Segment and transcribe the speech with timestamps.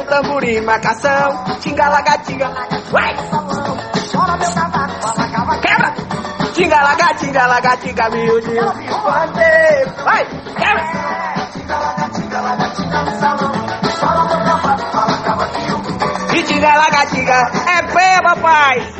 [0.00, 1.44] pandeiro, tamborim, marcação.
[1.60, 2.48] Tinga, lagatinga,
[2.90, 3.14] vai!
[4.10, 5.94] Chora meu cavaco, Quebra!
[6.52, 8.72] Tinga, lagatinga, lagatinga, miudinho.
[10.04, 10.24] Vai!
[10.56, 10.84] Quebra!
[16.34, 18.99] E tinga, lagatinga, é pé, papai!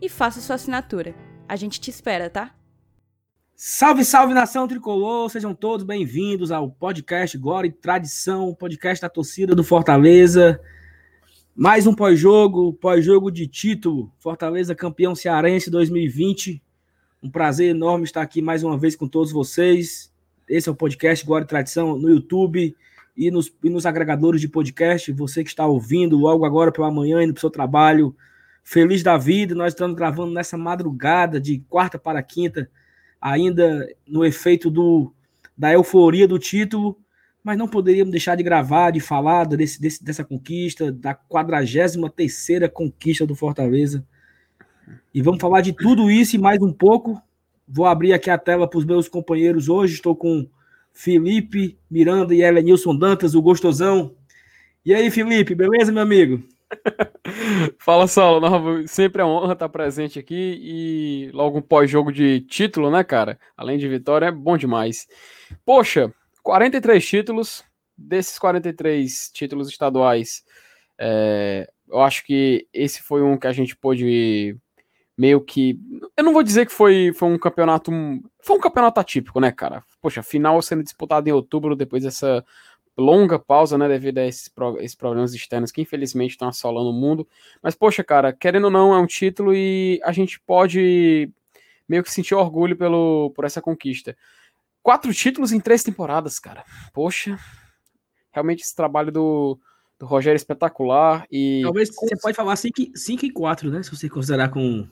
[0.00, 1.14] e faça sua assinatura.
[1.48, 2.54] A gente te espera, tá?
[3.54, 5.30] Salve, salve nação tricolor!
[5.30, 10.60] Sejam todos bem-vindos ao podcast Glória e Tradição, podcast da torcida do Fortaleza.
[11.54, 16.62] Mais um pós-jogo, pós-jogo de título, Fortaleza campeão cearense 2020.
[17.22, 20.12] Um prazer enorme estar aqui mais uma vez com todos vocês.
[20.46, 22.76] Esse é o podcast Glória e Tradição no YouTube
[23.16, 25.10] e nos, e nos agregadores de podcast.
[25.12, 28.14] Você que está ouvindo logo agora pela manhã, indo para o seu trabalho,
[28.66, 29.54] feliz da vida.
[29.54, 32.68] Nós estamos gravando nessa madrugada de quarta para quinta
[33.20, 35.14] ainda no efeito do,
[35.56, 36.98] da euforia do título,
[37.44, 43.24] mas não poderíamos deixar de gravar, de falar desse, desse, dessa conquista, da 43ª conquista
[43.24, 44.04] do Fortaleza.
[45.14, 47.22] E vamos falar de tudo isso e mais um pouco.
[47.68, 49.94] Vou abrir aqui a tela para os meus companheiros hoje.
[49.94, 50.48] Estou com
[50.92, 54.16] Felipe Miranda e Elenilson Dantas, o gostosão.
[54.84, 56.55] E aí, Felipe, beleza, meu amigo?
[57.78, 58.86] Fala, Saulo.
[58.86, 63.38] Sempre é uma honra estar presente aqui e logo um pós-jogo de título, né, cara?
[63.56, 65.06] Além de vitória, é bom demais.
[65.64, 66.12] Poxa,
[66.42, 67.64] 43 títulos.
[67.98, 70.44] Desses 43 títulos estaduais,
[70.98, 74.54] é, eu acho que esse foi um que a gente pôde
[75.16, 75.80] meio que.
[76.14, 77.90] Eu não vou dizer que foi, foi um campeonato.
[78.42, 79.82] Foi um campeonato atípico, né, cara?
[80.00, 82.44] Poxa, final sendo disputado em outubro, depois dessa
[82.96, 86.92] longa pausa, né, devido a esses, pro, esses problemas externos que infelizmente estão assolando o
[86.92, 87.28] mundo.
[87.62, 91.30] Mas, poxa, cara, querendo ou não, é um título e a gente pode
[91.88, 94.16] meio que sentir orgulho pelo, por essa conquista.
[94.82, 96.64] Quatro títulos em três temporadas, cara.
[96.92, 97.38] Poxa,
[98.32, 99.58] realmente esse trabalho do,
[99.98, 101.60] do Rogério é espetacular e...
[101.62, 102.80] Talvez você pode falar 5
[103.24, 104.88] e 4, né, se você considerar com...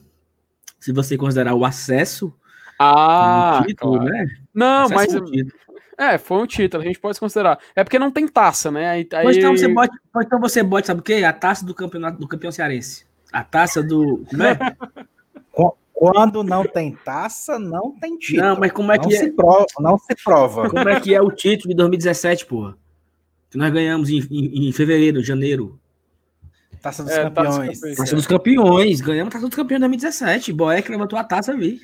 [0.79, 2.33] Se você considerar o acesso...
[2.77, 4.09] Ah, título, claro.
[4.09, 4.37] né?
[4.53, 5.64] Não, acesso mas...
[5.97, 7.57] É, foi um título, a gente pode considerar.
[7.75, 8.89] É porque não tem taça, né?
[8.89, 9.23] Aí, aí...
[9.23, 11.23] Pois, então você bote, então você bote, sabe o quê?
[11.23, 13.05] A taça do campeonato do campeão cearense.
[13.31, 14.25] A taça do.
[14.29, 14.57] Como é?
[15.95, 18.49] Quando não tem taça, não tem título.
[18.49, 19.31] Não, mas como é não que se é?
[19.31, 20.67] Prova, não se prova.
[20.69, 22.77] Como é que é o título de 2017, porra?
[23.49, 25.79] Que nós ganhamos em, em, em fevereiro, janeiro.
[26.81, 27.79] Taça dos é, campeões.
[27.79, 28.99] Taça, taça dos campeões.
[28.99, 30.51] Ganhamos a taça dos campeões em 2017.
[30.51, 31.81] Boeck levantou a taça ali.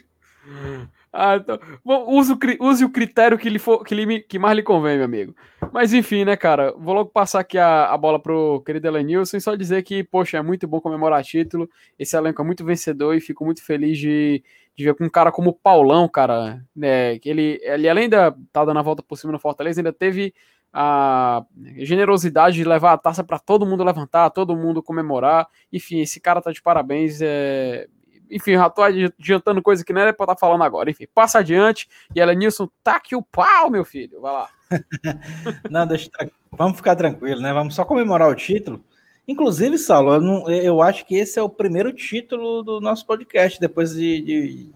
[1.13, 1.59] Ah, então,
[2.07, 5.05] use, o, use o critério que, lhe for, que, lhe, que mais lhe convém, meu
[5.05, 5.35] amigo.
[5.73, 6.71] Mas enfim, né, cara?
[6.77, 10.37] Vou logo passar aqui a, a bola pro querido Elenilson e só dizer que, poxa,
[10.37, 11.69] é muito bom comemorar título.
[11.99, 14.41] Esse elenco é muito vencedor e fico muito feliz de,
[14.73, 16.63] de ver com um cara como o Paulão, cara.
[16.73, 19.81] Né, que ele, ele, além de estar tá dando a volta por cima no Fortaleza,
[19.81, 20.33] ainda teve
[20.73, 21.45] a
[21.77, 25.47] generosidade de levar a taça para todo mundo levantar, todo mundo comemorar.
[25.73, 27.19] Enfim, esse cara tá de parabéns.
[27.21, 27.87] É,
[28.31, 30.89] enfim, já tô adiantando coisa que não era pra estar tá falando agora.
[30.89, 31.87] Enfim, passa adiante.
[32.15, 34.21] E ela, Nilson, tá aqui o pau, meu filho.
[34.21, 34.49] Vai lá.
[35.69, 36.09] não, deixa.
[36.51, 37.53] Vamos ficar tranquilo, né?
[37.53, 38.83] Vamos só comemorar o título.
[39.27, 43.59] Inclusive, Saulo, eu, não, eu acho que esse é o primeiro título do nosso podcast,
[43.59, 44.69] depois de, de,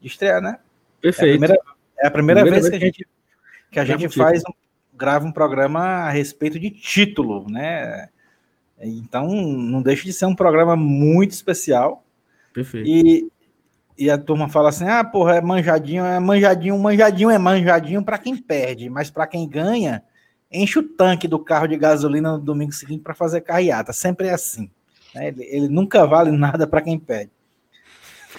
[0.00, 0.58] de estrear, né?
[1.00, 1.32] Perfeito.
[1.32, 1.54] É a primeira,
[1.98, 3.08] é a primeira, primeira vez, vez, que a gente,
[3.72, 4.52] que a gente faz um,
[4.96, 8.08] grava um programa a respeito de título, né?
[8.80, 12.04] Então, não deixa de ser um programa muito especial.
[12.58, 12.88] Perfeito.
[12.88, 13.30] E,
[13.96, 18.18] e a turma fala assim: ah, porra, é manjadinho, é manjadinho, manjadinho é manjadinho para
[18.18, 20.02] quem perde, mas para quem ganha,
[20.50, 23.92] enche o tanque do carro de gasolina no domingo seguinte para fazer carreata.
[23.92, 24.68] Sempre é assim.
[25.14, 25.28] Né?
[25.28, 27.30] Ele, ele, nunca vale nada para quem perde.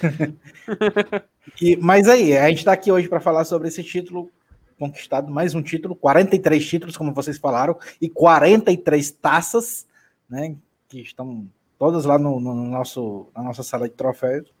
[1.60, 4.30] e, mas aí, a gente está aqui hoje para falar sobre esse título
[4.78, 9.86] conquistado mais um título, 43 títulos, como vocês falaram, e 43 taças,
[10.28, 10.56] né?
[10.88, 11.46] Que estão
[11.80, 14.52] todas lá no, no nosso, na nossa sala de troféus.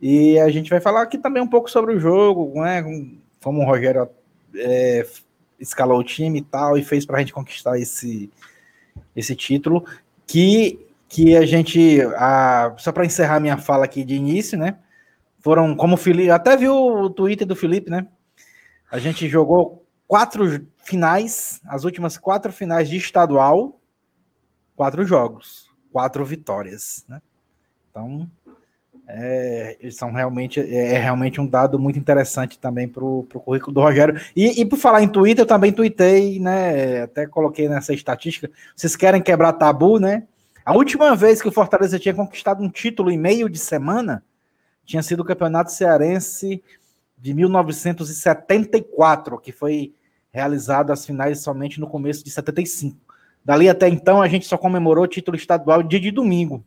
[0.00, 2.82] E a gente vai falar aqui também um pouco sobre o jogo, né?
[3.40, 4.10] Como o Rogério
[4.56, 5.06] é,
[5.60, 8.28] escalou o time e tal, e fez para a gente conquistar esse,
[9.14, 9.86] esse título.
[10.26, 14.78] Que, que a gente, a, só para encerrar minha fala aqui de início, né?
[15.38, 18.08] Foram, como o Felipe, até viu o Twitter do Felipe, né?
[18.90, 23.80] A gente jogou quatro finais, as últimas quatro finais de estadual,
[24.74, 27.22] quatro jogos, quatro vitórias, né?
[27.88, 28.28] Então,
[29.06, 33.80] é, são realmente, é, é realmente um dado muito interessante também para o currículo do
[33.80, 34.20] Rogério.
[34.34, 37.02] E, e por falar em Twitter, eu também tuitei, né?
[37.02, 38.50] Até coloquei nessa estatística.
[38.74, 40.24] Vocês querem quebrar tabu, né?
[40.64, 44.24] A última vez que o Fortaleza tinha conquistado um título em meio de semana
[44.84, 46.60] tinha sido o Campeonato Cearense
[47.16, 49.94] de 1974, que foi
[50.32, 53.13] realizado as finais somente no começo de 75.
[53.44, 56.64] Dali até então, a gente só comemorou o título estadual dia de domingo.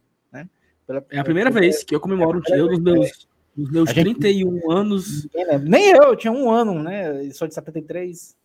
[0.87, 4.71] Pela, é a primeira vez que eu comemoro é título nos meus, nos meus 31
[4.71, 5.27] anos.
[5.63, 7.29] Nem eu, eu tinha um ano, né?
[7.31, 8.37] Sou de 73.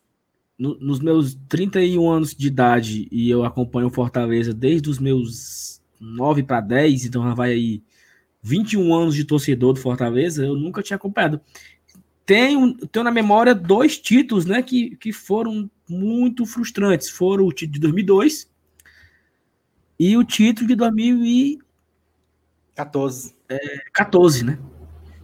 [0.59, 5.81] No, nos meus 31 anos de idade, e eu acompanho o Fortaleza desde os meus
[5.99, 7.83] 9 para 10, então já vai aí
[8.41, 11.39] 21 anos de torcedor do Fortaleza, eu nunca tinha acompanhado.
[12.25, 17.09] Tenho, tenho na memória dois títulos, né, que, que foram muito frustrantes.
[17.09, 18.49] Foram o título de 2002
[19.99, 23.35] e o título de 2014.
[23.49, 23.59] É,
[23.93, 24.57] 14, né?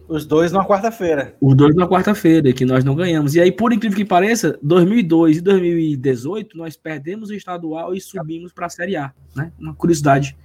[0.06, 1.36] Os dois numa quarta-feira.
[1.40, 3.36] Os dois numa quarta-feira, que nós não ganhamos.
[3.36, 8.52] E aí, por incrível que pareça, 2002 e 2018, nós perdemos o estadual e subimos
[8.52, 9.52] para a Série A, né?
[9.58, 10.36] Uma curiosidade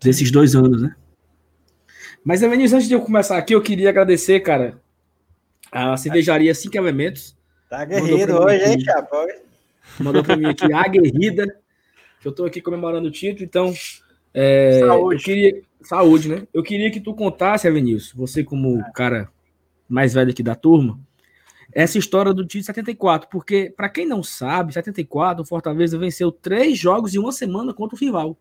[0.00, 0.96] desses dois anos, né?
[2.24, 4.80] Mas, Vinícius, antes de eu começar aqui, eu queria agradecer, cara,
[5.74, 7.36] a cervejaria Cinco Elementos.
[7.68, 9.26] Tá guerreiro hoje, hein, Chapa?
[9.98, 11.46] Mandou para mim aqui, aguerrida,
[12.20, 13.74] que eu tô aqui comemorando o título, então...
[14.32, 15.16] É, saúde.
[15.16, 16.46] Eu queria, saúde, né?
[16.54, 18.92] Eu queria que tu contasse, Vinícius, você como é.
[18.92, 19.28] cara
[19.88, 20.98] mais velho aqui da turma,
[21.72, 26.78] essa história do título 74, porque, para quem não sabe, 74, o Fortaleza venceu três
[26.78, 28.36] jogos em uma semana contra o rival.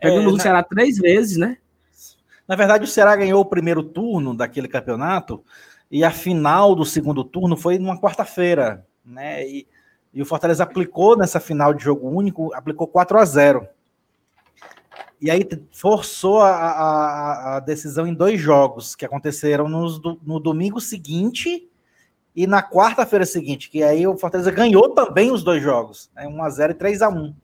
[0.00, 1.58] Pegamos é, o Ceará três vezes, né?
[2.46, 5.42] Na verdade, o Ceará ganhou o primeiro turno daquele campeonato
[5.94, 9.46] e a final do segundo turno foi numa quarta-feira, né?
[9.46, 9.64] E,
[10.12, 13.68] e, o Fortaleza aplicou nessa final de jogo único, aplicou 4 a 0
[15.22, 20.80] E aí forçou a, a, a decisão em dois jogos que aconteceram nos, no domingo
[20.80, 21.70] seguinte
[22.34, 26.26] e na quarta-feira seguinte, que aí o Fortaleza ganhou também os dois jogos, né?
[26.26, 27.34] 1 a 0 e 3 a 1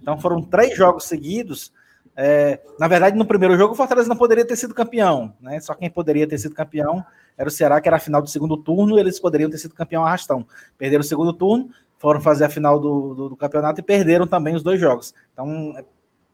[0.00, 1.70] Então foram três jogos seguidos
[2.16, 5.60] é, na verdade, no primeiro jogo, o Fortaleza não poderia ter sido campeão, né?
[5.60, 7.04] Só quem poderia ter sido campeão
[7.36, 9.74] era o Ceará, que era a final do segundo turno, e eles poderiam ter sido
[9.74, 10.46] campeão arrastão.
[10.76, 14.54] Perderam o segundo turno, foram fazer a final do, do, do, campeonato e perderam também
[14.54, 15.14] os dois jogos.
[15.32, 15.74] Então,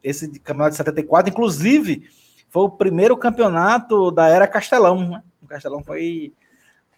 [0.03, 2.09] esse campeonato de 74, inclusive,
[2.49, 5.11] foi o primeiro campeonato da era Castelão.
[5.11, 5.23] Né?
[5.43, 6.33] O Castelão foi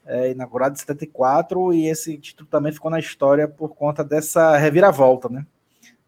[0.06, 5.28] é, inaugurado em 74 e esse título também ficou na história por conta dessa reviravolta,
[5.28, 5.44] né?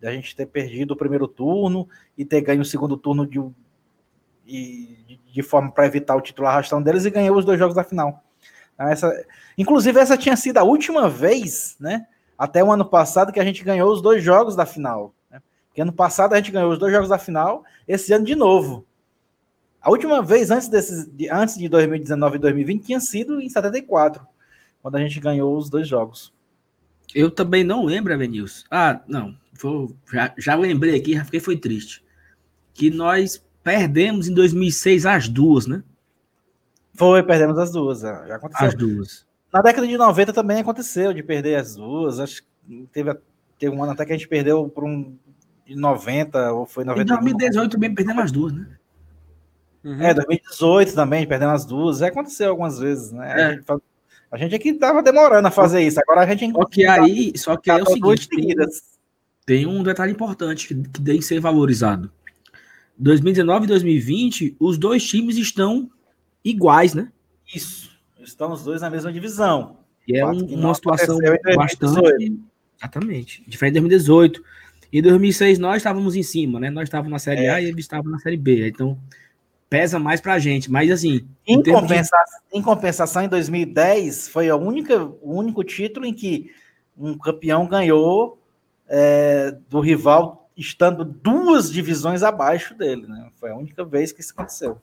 [0.01, 3.41] de a gente ter perdido o primeiro turno e ter ganho o segundo turno de,
[4.45, 5.02] de,
[5.33, 8.23] de forma para evitar o título arrastão deles e ganhou os dois jogos da final.
[8.75, 9.27] Então, essa,
[9.57, 12.07] inclusive, essa tinha sido a última vez, né?
[12.37, 15.15] Até o ano passado que a gente ganhou os dois jogos da final.
[15.31, 15.41] Né?
[15.69, 18.85] Porque ano passado a gente ganhou os dois jogos da final, esse ano de novo.
[19.81, 24.25] A última vez antes, desses, de, antes de 2019 e 2020 tinha sido em 74,
[24.81, 26.33] quando a gente ganhou os dois jogos.
[27.15, 28.65] Eu também não lembro, Avenils.
[28.71, 29.37] Ah, não.
[29.61, 32.05] Vou, já, já lembrei aqui, já fiquei foi triste.
[32.73, 35.83] Que nós perdemos em 2006 as duas, né?
[36.95, 38.05] Foi, perdemos as duas.
[38.05, 38.67] É, já aconteceu.
[38.67, 39.27] As duas.
[39.53, 42.19] Na década de 90 também aconteceu de perder as duas.
[42.21, 43.15] Acho que teve,
[43.59, 45.17] teve um ano até que a gente perdeu por um
[45.67, 47.03] de 90 ou foi 90.
[47.03, 48.67] Em 2018 também perdemos as duas, né?
[49.85, 50.01] Uhum.
[50.01, 51.99] É, 2018 também, perdendo as duas.
[51.99, 53.29] Já aconteceu algumas vezes, né?
[53.29, 53.45] É.
[53.45, 53.65] A, gente,
[54.31, 56.01] a gente aqui tava demorando a fazer isso.
[56.01, 56.53] Agora a gente.
[56.53, 58.55] Só que aí, só que aí é o seguinte: tem,
[59.45, 62.11] tem um detalhe importante que, que tem que ser valorizado.
[63.03, 65.91] 2019 e 2020, os dois times estão
[66.45, 67.11] iguais, né?
[67.55, 67.91] Isso.
[68.21, 69.77] Estão os dois na mesma divisão.
[70.07, 71.19] E é um, uma situação
[71.57, 72.41] bastante.
[72.79, 73.45] Exatamente.
[73.47, 74.43] Diferente de 2018.
[74.93, 76.71] Em 2006 nós estávamos em cima, né?
[76.71, 77.51] Nós estávamos na Série é.
[77.51, 78.69] A e eles estavam na Série B.
[78.69, 78.99] Então
[79.69, 80.71] pesa mais pra gente.
[80.71, 81.27] Mas assim.
[81.47, 82.17] Em, em, compensa...
[82.53, 82.59] de...
[82.59, 86.51] em compensação, em 2010 foi a única, o único título em que
[86.97, 88.39] um campeão ganhou
[88.87, 93.31] é, do rival estando duas divisões abaixo dele, né?
[93.39, 94.81] Foi a única vez que isso aconteceu.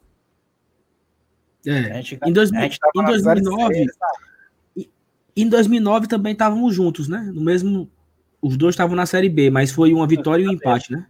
[1.66, 2.02] É.
[2.02, 3.86] Gente, em, dois, em 2009,
[5.36, 7.32] Em 2009 também estávamos juntos, né?
[7.34, 7.90] No mesmo.
[8.42, 11.06] Os dois estavam na Série B, mas foi uma vitória e um empate, né?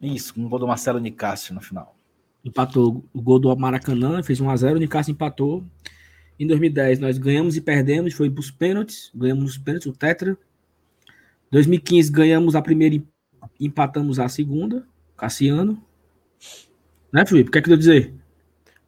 [0.00, 1.94] Isso, um gol do Marcelo Nicásio no final.
[2.42, 5.62] Empatou o gol do Maracanã, fez 1x0, o Nicásio empatou.
[6.40, 10.36] Em 2010 nós ganhamos e perdemos, foi para os pênaltis, ganhamos os pênaltis, o Tetra.
[11.50, 12.94] 2015 ganhamos a primeira
[13.66, 15.82] empatamos a segunda, Cassiano.
[17.12, 17.48] Né, Felipe?
[17.48, 18.14] O que é que eu dizer?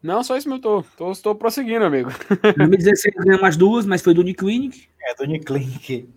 [0.02, 0.58] Não, só isso, meu.
[0.58, 2.10] Tô, tô, estou prosseguindo, amigo.
[2.54, 4.88] Em 2016 ganhamos as duas, mas foi do Nick Winnick.
[5.00, 6.08] É, do Nick Link.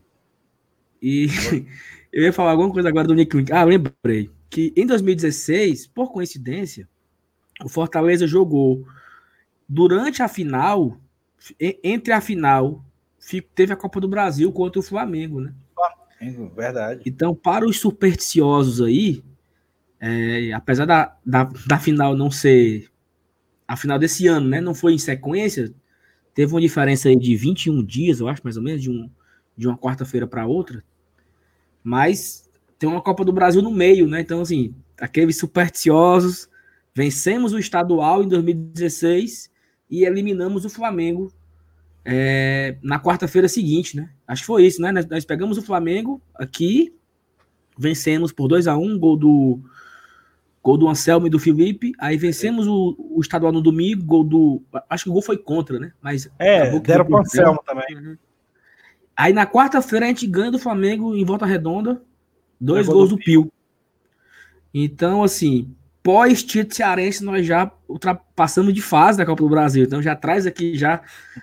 [1.02, 1.28] E
[2.12, 3.54] eu ia falar alguma coisa agora do Nick Winnick.
[3.54, 4.30] Ah, lembrei.
[4.50, 6.88] Que em 2016, por coincidência,
[7.64, 8.86] o Fortaleza jogou
[9.68, 10.98] durante a final,
[11.84, 12.84] entre a final,
[13.20, 15.54] fi- teve a Copa do Brasil contra o Flamengo, né?
[16.56, 17.02] Verdade.
[17.06, 19.24] Então, para os supersticiosos aí,
[20.00, 22.90] é, apesar da, da, da final não ser
[23.68, 24.62] a final desse ano, né?
[24.62, 25.74] Não foi em sequência,
[26.34, 29.10] teve uma diferença aí de 21 dias, eu acho, mais ou menos, de, um,
[29.56, 30.84] de uma quarta-feira para outra.
[31.84, 34.22] Mas tem uma Copa do Brasil no meio, né?
[34.22, 36.50] Então, assim, aqueles supersticiosos,
[36.96, 39.52] vencemos o estadual em 2016
[39.90, 41.32] e eliminamos o Flamengo
[42.10, 44.10] é, na quarta-feira seguinte, né?
[44.26, 44.94] Acho que foi isso, né?
[45.10, 46.96] Nós, pegamos o Flamengo aqui,
[47.78, 49.60] vencemos por 2 a 1 um, gol do
[50.64, 54.62] gol do Anselmo e do Felipe, aí vencemos o, o estadual no domingo, gol do
[54.90, 55.92] acho que o gol foi contra, né?
[56.02, 57.60] Mas É, deram pro Anselmo.
[57.66, 58.18] Também.
[59.16, 62.02] Aí na quarta-feira a gente ganha do Flamengo em volta redonda,
[62.60, 63.52] dois Gol gols do do Pio.
[64.74, 65.76] Então, assim,
[66.08, 69.84] pós-título cearense, nós já ultrapassamos de fase da Copa do Brasil.
[69.84, 71.02] Então já traz aqui já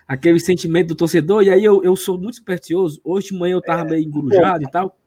[0.09, 1.43] aquele sentimento do torcedor.
[1.43, 2.99] E aí eu, eu sou muito supersticioso.
[3.05, 4.99] Hoje de manhã eu tava meio engurujado e tal.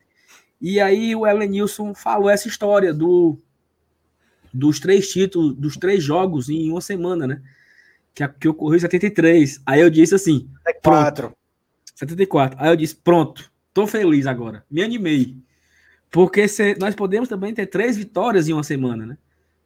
[0.62, 3.36] E aí o Elenilson falou essa história do
[4.54, 7.42] dos três títulos, dos três jogos em uma semana, né?
[8.14, 9.60] Que, que ocorreu em 73.
[9.66, 11.34] Aí eu disse assim, É quatro.
[11.96, 12.58] 74.
[12.62, 14.64] Aí eu disse, pronto, tô feliz agora.
[14.70, 15.36] Me animei.
[16.12, 19.18] Porque se- nós podemos também ter três vitórias em uma semana, né?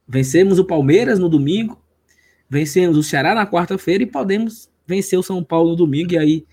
[0.06, 1.80] Vencemos o Palmeiras no domingo,
[2.48, 6.12] vencemos o Ceará na quarta-feira e podemos vencer o São Paulo no domingo.
[6.14, 6.46] E aí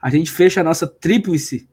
[0.00, 1.68] a gente fecha a nossa tríplice,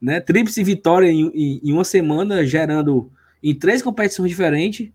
[0.00, 0.20] né?
[0.20, 3.10] Tríplice vitória em, em- em uma semana, gerando
[3.42, 4.90] em três competições diferentes.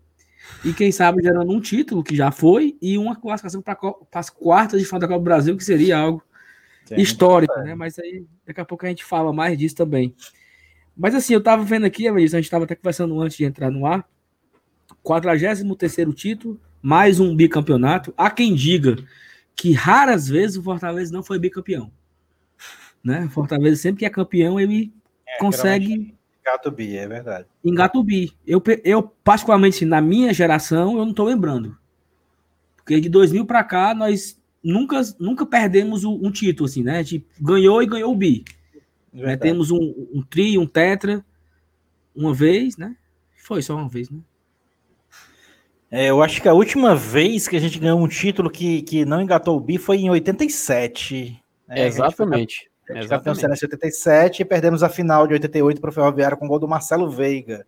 [0.64, 3.78] E quem sabe gerando um título, que já foi, e uma classificação para
[4.14, 6.22] as quartas de final da Copa do Brasil, que seria algo
[6.90, 7.74] É, histórico, né?
[7.74, 10.14] Mas aí daqui a pouco a gente fala mais disso também.
[10.96, 13.86] Mas assim, eu tava vendo aqui, a gente tava até conversando antes de entrar no
[13.86, 14.08] ar.
[15.06, 18.12] 43 título, mais um bicampeonato.
[18.16, 18.96] Há quem diga
[19.54, 21.92] que raras vezes o Fortaleza não foi bicampeão.
[23.04, 23.24] Né?
[23.24, 24.92] O Fortaleza sempre que é campeão, ele
[25.38, 26.12] consegue
[26.44, 27.46] Gato B, é verdade.
[27.64, 28.32] engata o bi.
[28.44, 31.78] Eu, eu, particularmente, na minha geração, eu não tô lembrando.
[32.76, 36.98] Porque de 2000 para cá, nós nunca, nunca perdemos um título, assim, né?
[36.98, 38.44] A gente ganhou e ganhou o bi.
[39.12, 39.20] Né?
[39.20, 39.40] Verdade.
[39.40, 41.24] Temos um, um tri, um tetra,
[42.14, 42.96] uma vez, né?
[43.36, 44.18] Foi só uma vez, né?
[45.90, 49.04] É, eu acho que a última vez que a gente ganhou um título que, que
[49.04, 51.40] não engatou o bi foi em 87.
[51.68, 51.86] né?
[51.86, 52.70] Exatamente.
[52.88, 56.36] A gente campeão cearense em 87 e perdemos a final de 88 para o Ferroviário
[56.36, 57.66] com o gol do Marcelo Veiga,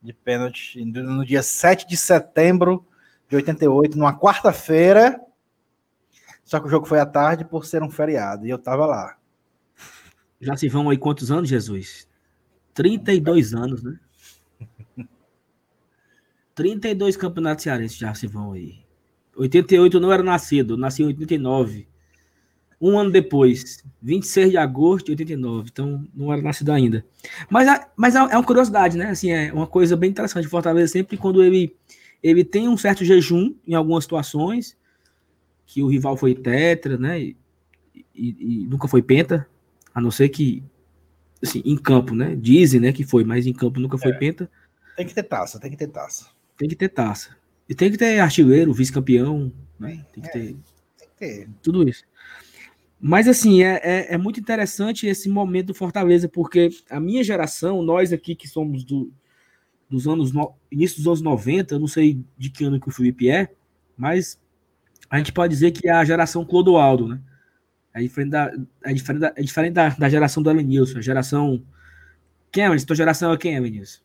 [0.00, 2.84] de pênalti, no no dia 7 de setembro
[3.28, 5.20] de 88, numa quarta-feira.
[6.44, 9.16] Só que o jogo foi à tarde por ser um feriado, e eu tava lá.
[10.40, 12.08] Já se vão aí quantos anos, Jesus?
[12.74, 13.98] 32 anos, né?
[16.54, 18.80] 32 campeonatos cearenses já se vão aí.
[19.36, 21.86] 88 eu não era nascido, eu nasci em 89.
[22.80, 27.06] Um ano depois, 26 de agosto de 89, então não era nascido ainda.
[27.48, 29.10] Mas, é- mas é é uma curiosidade, né?
[29.10, 30.48] Assim, é uma coisa bem interessante.
[30.48, 31.74] Fortaleza sempre quando ele,
[32.22, 34.76] ele tem um certo jejum em algumas situações,
[35.64, 37.20] que o rival foi tetra, né?
[37.20, 37.36] E,
[38.14, 39.46] e- e nunca foi penta,
[39.94, 40.62] a não ser que
[41.42, 42.34] assim, em campo, né?
[42.36, 44.50] Dizem, né, que foi, mas em campo nunca foi penta.
[44.96, 46.26] Tem que ter taça, tem que ter taça.
[46.56, 47.36] Tem que ter taça.
[47.68, 50.04] E tem que ter artilheiro, vice-campeão, né?
[50.12, 50.56] Tem que ter
[50.98, 51.48] Tem que ter.
[51.62, 52.04] tudo isso.
[53.00, 57.82] Mas assim, é, é, é muito interessante esse momento do Fortaleza, porque a minha geração,
[57.82, 59.12] nós aqui que somos do,
[59.90, 62.92] dos anos, no, início dos anos 90, eu não sei de que ano que o
[62.92, 63.50] Felipe é,
[63.96, 64.40] mas
[65.10, 67.20] a gente pode dizer que é a geração Clodoaldo, né?
[67.92, 68.52] É diferente da,
[68.84, 71.60] é diferente da, é diferente da, da geração do Elenilson, a geração...
[72.52, 72.86] Quem é, Elenilson?
[72.86, 74.00] Tua geração é quem, Elenilson?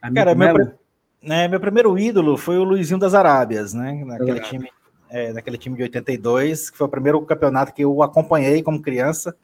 [0.00, 0.78] Amigo Cara, meu?
[1.24, 4.02] Né, meu primeiro ídolo foi o Luizinho das Arábias, né?
[4.04, 4.70] Naquele time,
[5.08, 9.34] é, naquele time de 82, que foi o primeiro campeonato que eu acompanhei como criança.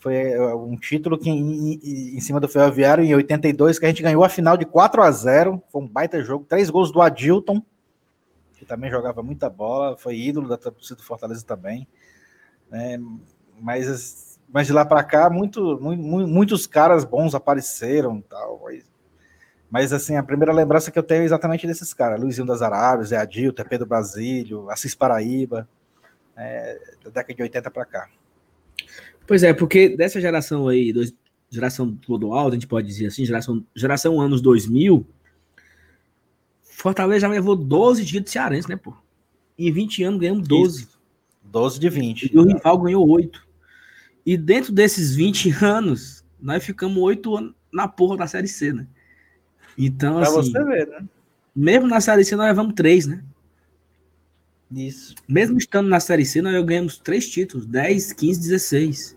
[0.00, 1.74] Foi é, um título que em,
[2.16, 5.10] em- cima do Ferroviário em 82, que a gente ganhou a final de 4 a
[5.10, 7.60] 0 Foi um baita jogo, três gols do Adilton,
[8.54, 11.86] que também jogava muita bola, foi ídolo da torcida do Fortaleza também.
[12.70, 12.98] né?
[13.60, 18.60] Mas, mas de lá para cá, muito, muito, muitos caras bons apareceram tal.
[18.64, 18.84] Mas,
[19.70, 23.08] mas, assim, a primeira lembrança que eu tenho é exatamente desses caras: Luizinho das Arábias,
[23.08, 25.68] Zé Adilton, Pedro Basílio, Assis Paraíba,
[26.36, 28.08] é, da década de 80 para cá.
[29.26, 31.12] Pois é, porque dessa geração aí, dois,
[31.50, 35.06] geração Clodoaldo, a gente pode dizer assim, geração, geração anos 2000,
[36.62, 38.94] Fortaleza já levou 12 dias de cearense, né, pô?
[39.58, 40.82] Em 20 anos ganhamos 12.
[40.82, 40.98] Isso.
[41.44, 42.30] 12 de 20.
[42.32, 43.46] E o rival ganhou 8.
[44.24, 48.86] E dentro desses 20 anos, nós ficamos 8 anos na porra da Série C, né?
[49.78, 50.50] Então, pra assim.
[50.50, 51.04] Você ver, né?
[51.54, 53.24] Mesmo na Série C, nós levamos 3, né?
[54.70, 55.14] Isso.
[55.26, 59.16] Mesmo estando na Série C, nós ganhamos 3 títulos: 10, 15, 16.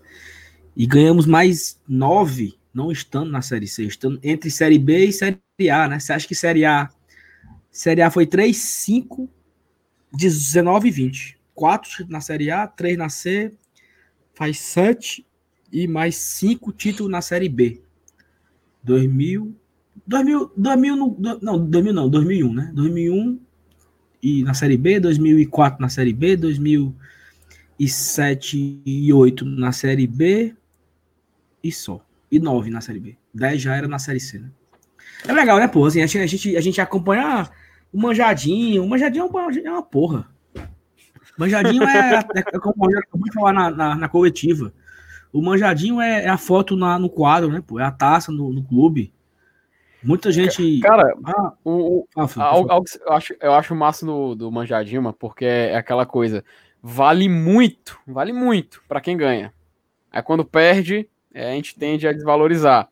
[0.74, 5.38] E ganhamos mais 9, não estando na Série C, estando entre Série B e Série
[5.70, 6.00] A, né?
[6.00, 6.88] Você acha que Série A
[7.72, 9.28] Série A foi 3, 5,
[10.12, 11.38] 19 e 20.
[11.54, 13.52] 4 na Série A, 3 na C,
[14.34, 15.26] faz 7
[15.72, 17.82] e mais 5 títulos na Série B.
[18.82, 19.54] 2000,
[20.06, 20.96] 2000, 2000
[21.40, 22.70] não, 2000 não, 2001, né?
[22.74, 23.40] 2001
[24.22, 30.54] e na Série B, 2004 na Série B, 2007 e 8 na Série B
[31.62, 32.00] e só.
[32.30, 33.16] E 9 na Série B.
[33.34, 34.48] 10 já era na Série C, né?
[35.26, 35.84] É legal, né, pô?
[35.86, 37.48] Assim, a, gente, a gente acompanha
[37.92, 38.84] o manjadinho.
[38.84, 40.26] O manjadinho é uma, é porra.
[41.38, 44.72] Manjadinho é, é, é como eu acabei de falar na, na, na, coletiva.
[45.32, 47.80] O manjadinho é, é, a foto na, no quadro, né, pô?
[47.80, 49.12] É a taça no, no clube.
[50.02, 50.80] Muita gente.
[50.80, 55.16] Cara, ah, o, ah, algo, algo, eu, acho, eu acho massa do, do manjadinho, mano,
[55.18, 56.44] porque é aquela coisa.
[56.82, 59.52] Vale muito, vale muito para quem ganha.
[60.10, 62.88] Aí quando perde, é, a gente tende a desvalorizar.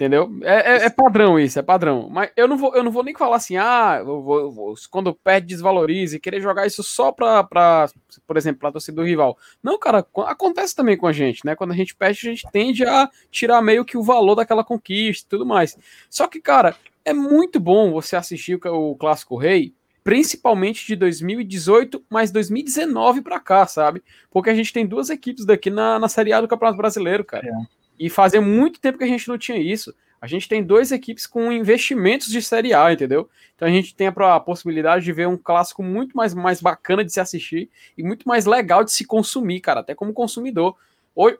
[0.00, 0.34] Entendeu?
[0.40, 2.08] É, é, é, padrão isso, é padrão.
[2.08, 4.74] Mas eu não vou, eu não vou nem falar assim, ah, eu vou, eu vou,
[4.90, 7.86] quando perde, desvalorize, querer jogar isso só pra, pra
[8.26, 9.36] por exemplo, pra torcida do rival.
[9.62, 11.54] Não, cara, acontece também com a gente, né?
[11.54, 15.26] Quando a gente perde, a gente tende a tirar meio que o valor daquela conquista
[15.26, 15.76] e tudo mais.
[16.08, 22.02] Só que, cara, é muito bom você assistir o, o Clássico Rei, principalmente de 2018,
[22.08, 24.02] mas 2019 pra cá, sabe?
[24.30, 27.46] Porque a gente tem duas equipes daqui na, na Série A do Campeonato Brasileiro, cara.
[27.46, 27.79] É.
[28.00, 29.94] E fazia muito tempo que a gente não tinha isso.
[30.18, 33.28] A gente tem duas equipes com investimentos de Série A, entendeu?
[33.54, 37.12] Então a gente tem a, possibilidade de ver um clássico muito mais, mais bacana de
[37.12, 40.76] se assistir e muito mais legal de se consumir, cara, até como consumidor.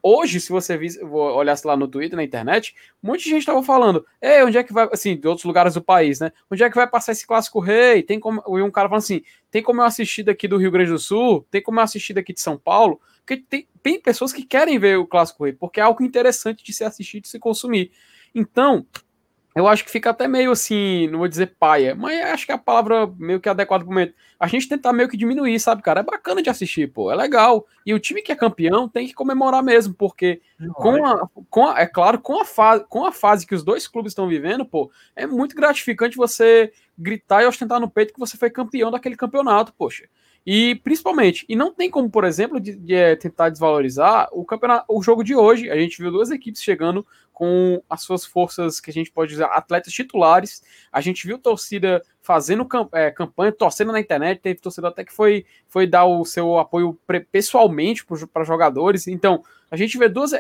[0.03, 0.79] Hoje, se você
[1.11, 4.63] olhasse lá no Twitter, na internet, um monte de gente estava falando, ei, onde é
[4.63, 6.31] que vai, assim, de outros lugares do país, né?
[6.51, 8.03] Onde é que vai passar esse clássico rei?
[8.03, 10.91] Tem como, e um cara falando assim, tem como eu assistir daqui do Rio Grande
[10.91, 11.47] do Sul?
[11.51, 13.01] Tem como eu assistir daqui de São Paulo?
[13.21, 16.73] Porque tem, tem pessoas que querem ver o Clássico Rei, porque é algo interessante de
[16.73, 17.93] se assistir, de se consumir.
[18.35, 18.87] Então,
[19.55, 22.55] eu acho que fica até meio assim, não vou dizer paia, mas acho que é
[22.55, 24.15] a palavra meio que adequada pro momento.
[24.39, 26.01] A gente tentar meio que diminuir, sabe, cara?
[26.01, 27.67] É bacana de assistir, pô, é legal.
[27.85, 30.41] E o time que é campeão tem que comemorar mesmo, porque
[30.75, 33.89] com a, com a, é claro, com a, fase, com a fase que os dois
[33.89, 38.37] clubes estão vivendo, pô, é muito gratificante você gritar e ostentar no peito que você
[38.37, 40.05] foi campeão daquele campeonato, poxa.
[40.47, 44.87] E principalmente, e não tem como, por exemplo, de, de, é, tentar desvalorizar o campeonato,
[44.89, 45.71] o jogo de hoje.
[45.71, 49.45] A gente viu duas equipes chegando com as suas forças que a gente pode dizer
[49.45, 50.63] atletas titulares.
[50.91, 54.41] A gente viu torcida fazendo é, campanha, torcendo na internet.
[54.41, 56.99] Teve torcida até que foi, foi dar o seu apoio
[57.31, 59.07] pessoalmente para jogadores.
[59.09, 60.33] Então, a gente vê duas,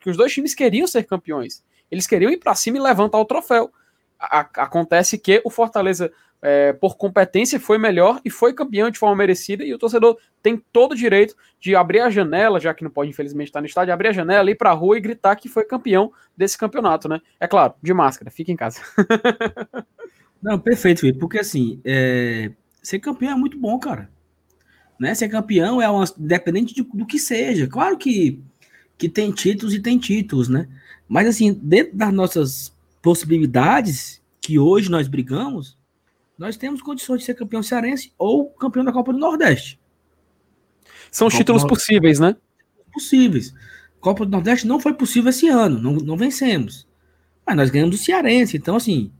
[0.00, 1.64] que os dois times queriam ser campeões.
[1.90, 3.70] Eles queriam ir para cima e levantar o troféu.
[4.18, 6.10] A, acontece que o Fortaleza
[6.42, 9.64] é, por competência, foi melhor e foi campeão de forma merecida.
[9.64, 13.10] E o torcedor tem todo o direito de abrir a janela, já que não pode,
[13.10, 15.64] infelizmente, estar no estádio, abrir a janela, ir para a rua e gritar que foi
[15.64, 17.20] campeão desse campeonato, né?
[17.40, 18.80] É claro, de máscara, fica em casa.
[20.42, 22.52] não, perfeito, Felipe, porque assim, é...
[22.82, 24.08] ser campeão é muito bom, cara.
[24.98, 25.14] Né?
[25.14, 26.04] Ser campeão é uma...
[26.18, 27.66] independente de, do que seja.
[27.66, 28.40] Claro que,
[28.96, 30.68] que tem títulos e tem títulos, né?
[31.08, 32.75] Mas assim, dentro das nossas
[33.06, 35.78] possibilidades que hoje nós brigamos,
[36.36, 39.78] nós temos condições de ser campeão cearense ou campeão da Copa do Nordeste.
[41.08, 42.34] São Copa títulos possíveis, né?
[42.92, 43.54] Possíveis.
[44.00, 46.84] Copa do Nordeste não foi possível esse ano, não, não vencemos.
[47.46, 49.12] Mas nós ganhamos o Cearense, então assim,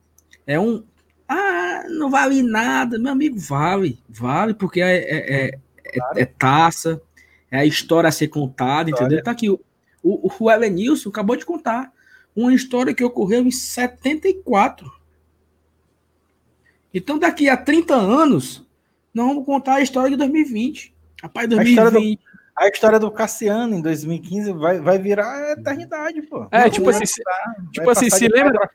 [0.45, 0.83] é um.
[1.29, 7.01] Ah, não vale nada, meu amigo, vale, vale, porque é, é, é, é, é taça,
[7.53, 9.23] é a história a ser contada, entendeu?
[9.23, 9.61] Tá aqui, o,
[10.03, 11.95] o, o Elenilson acabou de contar
[12.37, 14.93] uma história que ocorreu em 74.
[16.93, 18.67] Então, daqui a 30 anos,
[19.13, 20.95] nós vamos contar a história de 2020.
[21.23, 21.79] Rapaz, 2020.
[21.79, 22.19] A história do,
[22.57, 26.47] a história do Cassiano em 2015 vai, vai virar eternidade, pô.
[26.51, 27.05] É, tipo assim,
[27.73, 28.71] tipo assim, se lembra,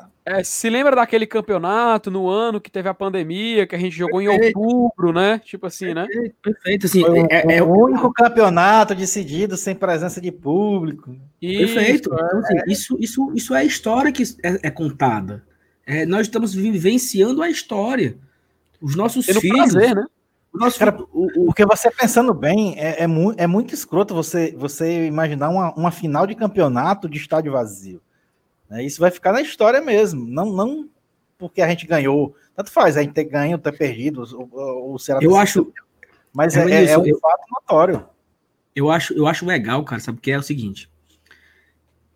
[0.00, 0.08] tá.
[0.24, 4.20] É, se lembra daquele campeonato no ano que teve a pandemia, que a gente jogou
[4.20, 4.58] em Perfeito.
[4.58, 5.38] outubro, né?
[5.44, 6.06] Tipo assim, né?
[6.06, 11.16] Perfeito, perfeito, assim, Foi o, é, é o único campeonato decidido sem presença de público.
[11.40, 11.64] Perfeito.
[11.64, 11.90] Isso, é.
[11.90, 15.44] Então, assim, isso, isso, isso é a história que é, é contada.
[15.86, 18.16] É, nós estamos vivenciando a história.
[18.80, 19.72] Os nossos Tendo filhos.
[19.72, 20.04] prazer, né?
[20.52, 24.14] o nosso- Cara, o- o- Porque você pensando bem, é, é, mu- é muito escroto
[24.14, 28.00] você, você imaginar uma, uma final de campeonato de estádio vazio.
[28.68, 28.84] Né?
[28.84, 30.26] Isso vai ficar na história mesmo.
[30.26, 30.88] Não, não
[31.38, 32.34] porque a gente ganhou.
[32.54, 34.22] Tanto faz a gente ter ganho ter perdido.
[34.34, 35.72] Ou, ou, será eu acho,
[36.32, 38.06] Mas É, é, mas é, isso, é um eu- fato notório.
[38.74, 40.18] eu acho, eu acho legal, cara, sabe?
[40.18, 40.90] Porque é o seguinte: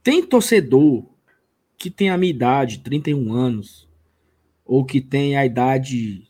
[0.03, 1.05] tem torcedor
[1.77, 3.89] que tem a minha idade, 31 anos,
[4.65, 6.29] ou que tem a idade,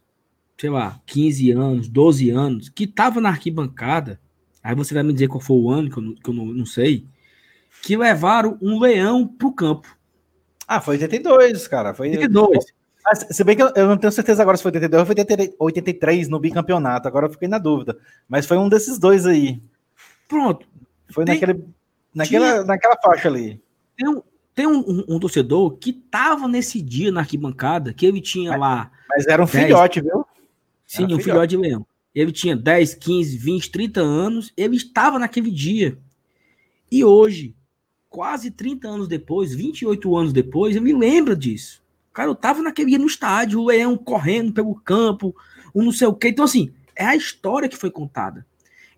[0.59, 4.20] sei lá, 15 anos, 12 anos, que tava na arquibancada,
[4.62, 6.46] aí você vai me dizer qual foi o ano, que eu, não- que eu não,
[6.46, 7.06] não sei,
[7.83, 9.96] que levaram um leão pro campo.
[10.72, 11.92] Ah, foi 82, cara.
[11.92, 12.64] Foi, 82.
[13.04, 15.14] Ah, se bem que eu, eu não tenho certeza agora se foi 82 ou foi
[15.18, 17.09] 80 83 no bicampeonato.
[17.09, 17.98] Agora eu fiquei na dúvida.
[18.28, 19.61] Mas foi um desses dois aí.
[20.28, 20.64] Pronto.
[21.11, 21.64] Foi Tem- naquele,
[22.14, 23.61] naquela, naquela faixa ali.
[23.96, 24.22] Tem um,
[24.54, 28.92] tem um, um- um torcedor que tava nesse dia na arquibancada, que ele tinha lá
[29.09, 29.64] Mas era um Dez.
[29.64, 30.24] filhote, viu?
[30.87, 31.24] Sim, Era um filhote.
[31.24, 31.87] filhote de leão.
[32.14, 34.52] Ele tinha 10, 15, 20, 30 anos.
[34.56, 35.98] Ele estava naquele dia.
[36.92, 37.54] E hoje,
[38.11, 41.81] quase 30 anos depois, 28 anos depois, eu me lembro disso.
[42.12, 45.35] Cara, eu tava naquele dia no estádio, o leão correndo pelo campo,
[45.73, 46.29] o não sei o quê.
[46.29, 48.44] Então, assim, é a história que foi contada.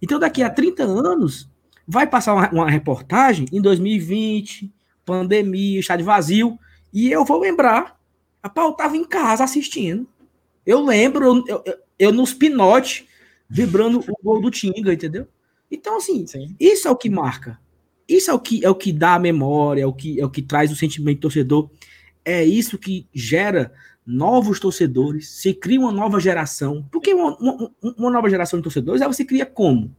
[0.00, 1.48] Então, daqui a 30 anos,
[1.86, 4.72] vai passar uma, uma reportagem em 2020,
[5.04, 6.58] pandemia, estádio vazio,
[6.92, 8.00] e eu vou lembrar.
[8.42, 10.08] Rapaz, eu tava em casa assistindo.
[10.66, 13.06] Eu lembro, eu, eu, eu- eu nos pinote,
[13.48, 15.28] vibrando o gol do Tinga, entendeu?
[15.70, 16.56] Então, assim, Sim.
[16.58, 17.60] isso é o que marca.
[18.08, 20.30] Isso é o que é o que dá a memória, é o que é o
[20.30, 21.70] que traz o sentimento do torcedor.
[22.24, 23.72] É isso que gera
[24.04, 26.84] novos torcedores, se cria uma nova geração.
[26.90, 29.94] Porque uma, uma- uma nova geração de torcedores, ela se cria como?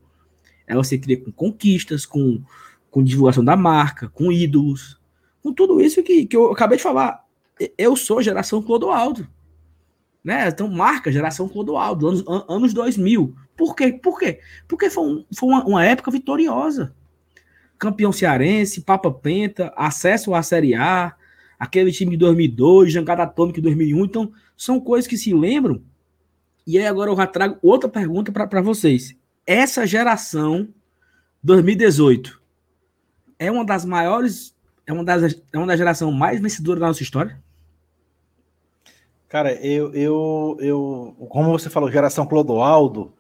[0.68, 2.42] Ela se cria com conquistas, com,
[2.92, 5.00] com divulgação da marca, com ídolos,
[5.42, 7.26] com tudo isso que, que eu acabei de falar.
[7.78, 9.28] Eu sou geração Clodoaldo.
[10.24, 10.48] Né?
[10.48, 13.36] Então, marca geração Clodoaldo, anos, an- anos 2000.
[13.58, 13.92] Por quê?
[13.94, 14.40] Por quê?
[14.68, 16.94] Porque foi, um- foi uma, uma época vitoriosa.
[17.84, 21.14] Campeão cearense, Papa Penta, acesso à Série A,
[21.60, 24.06] aquele time de 2002, Jangada Atômica de 2001.
[24.06, 25.82] Então, são coisas que se lembram.
[26.66, 29.14] E aí, agora eu já trago outra pergunta para vocês.
[29.46, 30.70] Essa geração
[31.44, 32.42] 2018
[33.38, 34.56] é uma das maiores,
[34.88, 37.38] é uma das, é uma das gerações mais vencedoras da nossa história?
[39.28, 43.12] Cara, eu, eu, eu, como você falou, geração Clodoaldo,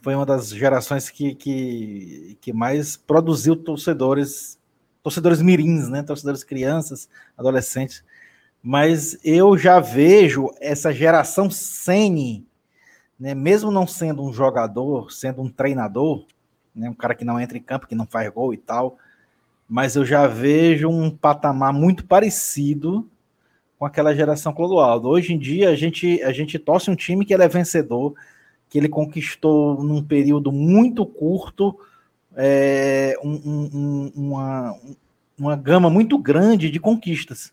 [0.00, 4.58] foi uma das gerações que, que, que mais produziu torcedores,
[5.02, 6.02] torcedores mirins, né?
[6.02, 8.04] Torcedores crianças, adolescentes.
[8.62, 12.46] Mas eu já vejo essa geração Sene,
[13.18, 13.34] né?
[13.34, 16.24] Mesmo não sendo um jogador, sendo um treinador,
[16.74, 16.88] né?
[16.88, 18.96] Um cara que não entra em campo, que não faz gol e tal,
[19.68, 23.08] mas eu já vejo um patamar muito parecido
[23.78, 25.08] com aquela geração Clodoaldo.
[25.08, 28.14] Hoje em dia, a gente, a gente torce um time que ele é vencedor,
[28.72, 31.78] que ele conquistou num período muito curto
[32.34, 34.80] é, um- um- um- uma,
[35.38, 37.52] uma gama muito grande de conquistas.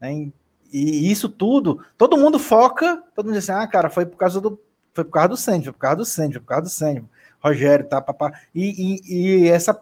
[0.00, 0.32] né?
[0.72, 4.40] E isso tudo, todo mundo foca, todo mundo diz assim, ah, cara, foi por causa
[4.40, 4.58] do
[4.92, 7.04] foi por causa do Sandy, foi por causa do Sandy, foi por causa do Sandy,
[7.40, 8.32] Rogério, tá, papá.
[8.52, 9.80] E, e, e essa,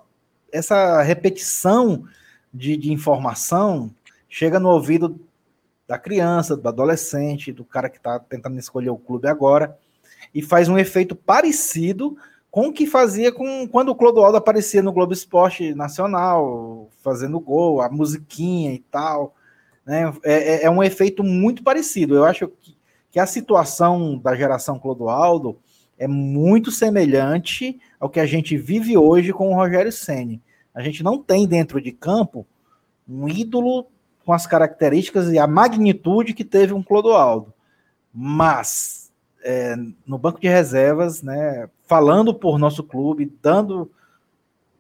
[0.52, 2.04] essa repetição
[2.52, 3.90] de, de informação
[4.28, 5.18] chega no ouvido
[5.88, 9.76] da criança, do adolescente, do cara que está tentando escolher o clube agora,
[10.34, 12.16] e faz um efeito parecido
[12.50, 17.80] com o que fazia com quando o Clodoaldo aparecia no Globo Esporte Nacional, fazendo gol,
[17.80, 19.34] a musiquinha e tal.
[19.86, 20.12] Né?
[20.24, 22.14] É, é- é um efeito muito parecido.
[22.14, 22.76] Eu acho que,
[23.12, 25.58] que a situação da geração Clodoaldo
[25.98, 30.42] é muito semelhante ao que a gente vive hoje com o Rogério Ceni.
[30.74, 32.46] A gente não tem dentro de campo
[33.08, 33.86] um ídolo
[34.24, 37.52] com as características e a magnitude que teve um Clodoaldo.
[38.12, 39.09] Mas
[39.42, 39.74] é,
[40.06, 43.90] no banco de reservas, né, falando por nosso clube, dando,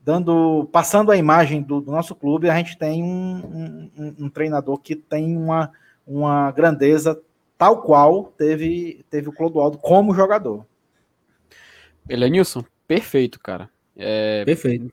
[0.04, 4.78] dando, passando a imagem do, do nosso clube, a gente tem um, um- um treinador
[4.78, 5.72] que tem uma,
[6.06, 7.20] uma grandeza
[7.58, 10.64] tal qual teve, teve o Clodoaldo como jogador.
[12.08, 13.68] Elenilson, perfeito, cara.
[13.96, 14.92] É, Perfeito.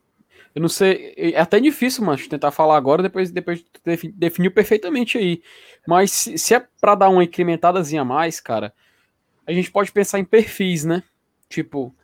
[0.54, 3.64] eu não sei, é até difícil, mas tentar falar agora, depois, depois
[4.14, 5.42] definiu perfeitamente aí.
[5.86, 8.72] Mas se, se é pra dar uma incrementadazinha a mais, cara,
[9.48, 11.02] a gente pode pensar em perfis, né?
[11.48, 11.94] Tipo,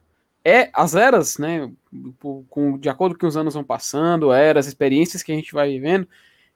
[0.45, 1.71] é as eras, né?
[2.19, 5.53] po- Com, de acordo com que os anos vão passando, eras, experiências que a gente
[5.53, 6.09] vai vivendo,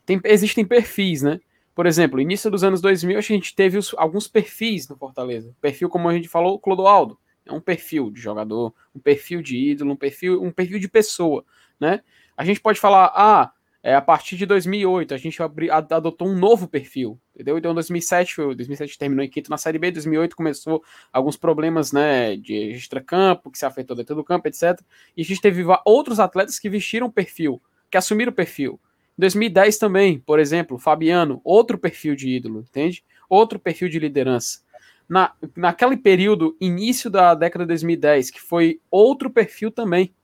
[0.07, 1.41] tem, existem perfis, né?
[1.75, 5.55] Por exemplo, início dos anos 2000, a gente teve os, alguns perfis no Fortaleza.
[5.61, 7.19] Perfil, como a gente falou, Clodoaldo.
[7.47, 11.45] É um perfil de jogador, um perfil de ídolo, um perfil, um perfil de pessoa,
[11.81, 12.01] né?
[12.37, 16.37] A gente pode falar, ah, é, a partir de 2008 a gente abri, adotou um
[16.37, 17.57] novo perfil, entendeu?
[17.57, 22.37] Então 2007 foi, 2007 terminou em quinto na Série B, 2008 começou alguns problemas, né,
[22.37, 24.81] de extracampo, que se afetou dentro do campo, etc.
[25.17, 28.81] E a gente teve outros atletas que vestiram perfil, que assumiram o perfil.
[29.17, 33.05] 2010 também, por exemplo, Fabiano, outro perfil de ídolo, entende?
[33.29, 34.61] Outro perfil de liderança.
[35.09, 40.15] Na, naquele período, início da década de 2010, que foi outro perfil também.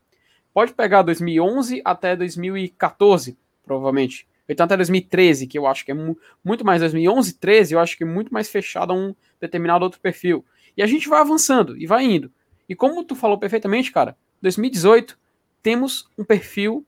[0.52, 4.26] Pode pegar 2011 até 2014, provavelmente.
[4.48, 7.96] Então até 2013, que eu acho que é mu muito mais 2011, 13, eu acho
[7.96, 10.44] que é muito mais fechado a um determinado outro perfil.
[10.76, 12.30] E a gente vai avançando e vai indo.
[12.68, 15.18] E como tu falou perfeitamente, cara, 2018
[15.62, 16.84] temos um perfil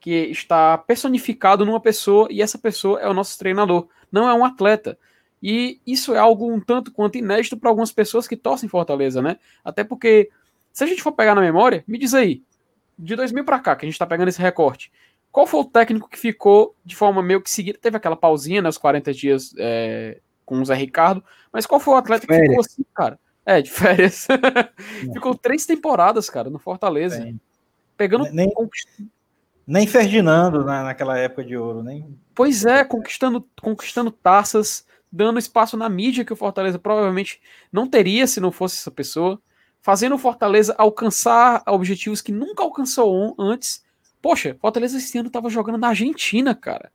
[0.00, 4.44] que está personificado numa pessoa e essa pessoa é o nosso treinador, não é um
[4.44, 4.98] atleta.
[5.42, 9.38] E isso é algo um tanto quanto inédito para algumas pessoas que torcem Fortaleza, né?
[9.62, 10.30] Até porque,
[10.72, 12.42] se a gente for pegar na memória, me diz aí,
[12.98, 14.90] de 2000 para cá, que a gente está pegando esse recorte,
[15.34, 17.76] qual foi o técnico que ficou de forma meio que seguida?
[17.76, 21.96] Teve aquela pausinha, né, 40 dias é, com o Zé Ricardo, mas qual foi o
[21.96, 23.18] atleta que ficou assim, cara?
[23.44, 24.28] É, de férias.
[25.12, 27.18] ficou três temporadas, cara, no Fortaleza.
[27.18, 27.40] Bem,
[27.96, 28.30] pegando.
[28.30, 28.48] Nem,
[29.66, 32.16] nem Ferdinando na, naquela época de ouro, nem.
[32.32, 37.40] Pois é, conquistando, conquistando taças, dando espaço na mídia que o Fortaleza provavelmente
[37.72, 39.42] não teria se não fosse essa pessoa,
[39.82, 43.82] fazendo o Fortaleza alcançar objetivos que nunca alcançou antes.
[44.24, 46.90] Poxa, Fortaleza esse ano estava jogando na Argentina, cara.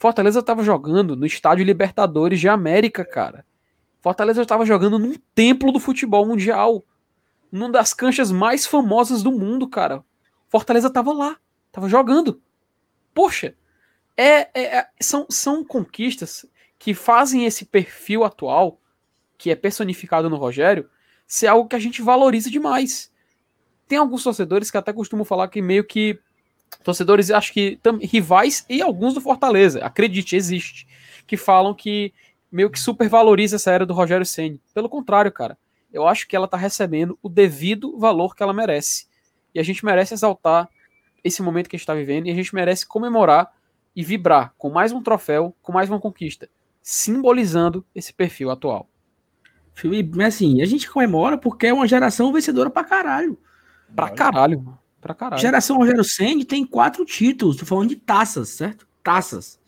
[0.00, 3.46] Fortaleza estava jogando no Estádio Libertadores de América, cara.
[4.00, 6.82] Fortaleza estava jogando num templo do futebol mundial,
[7.52, 10.04] numa das canchas mais famosas do mundo, cara.
[10.48, 11.36] Fortaleza estava lá.
[11.70, 12.42] Tava jogando.
[13.14, 13.54] Poxa,
[14.16, 16.44] é, é, é, são, são conquistas
[16.80, 18.80] que fazem esse perfil atual,
[19.38, 20.90] que é personificado no Rogério,
[21.28, 23.12] ser algo que a gente valoriza demais.
[23.86, 26.18] Tem alguns torcedores que até costumam falar que meio que.
[26.82, 30.86] Torcedores, acho que rivais e alguns do Fortaleza, acredite, existe,
[31.26, 32.12] que falam que
[32.50, 34.60] meio que supervaloriza essa era do Rogério Senni.
[34.72, 35.58] Pelo contrário, cara,
[35.92, 39.06] eu acho que ela tá recebendo o devido valor que ela merece.
[39.54, 40.68] E a gente merece exaltar
[41.24, 43.52] esse momento que a gente está vivendo e a gente merece comemorar
[43.94, 46.48] e vibrar com mais um troféu, com mais uma conquista,
[46.82, 48.88] simbolizando esse perfil atual.
[49.74, 53.38] Felipe, assim, a gente comemora porque é uma geração vencedora pra caralho.
[53.94, 55.40] Pra caralho, pra caralho.
[55.40, 58.86] Geração Rogério Senni tem quatro títulos, tô falando de taças, certo?
[59.02, 59.58] Taças.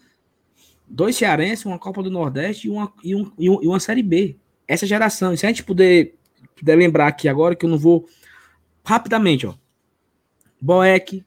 [0.86, 4.02] Dois cearenses, uma Copa do Nordeste e uma, e, um, e, um, e uma Série
[4.02, 4.36] B.
[4.66, 6.14] Essa geração, e se a gente puder,
[6.56, 8.08] puder lembrar aqui agora, que eu não vou
[8.84, 9.54] rapidamente, ó.
[10.60, 11.24] Boeck,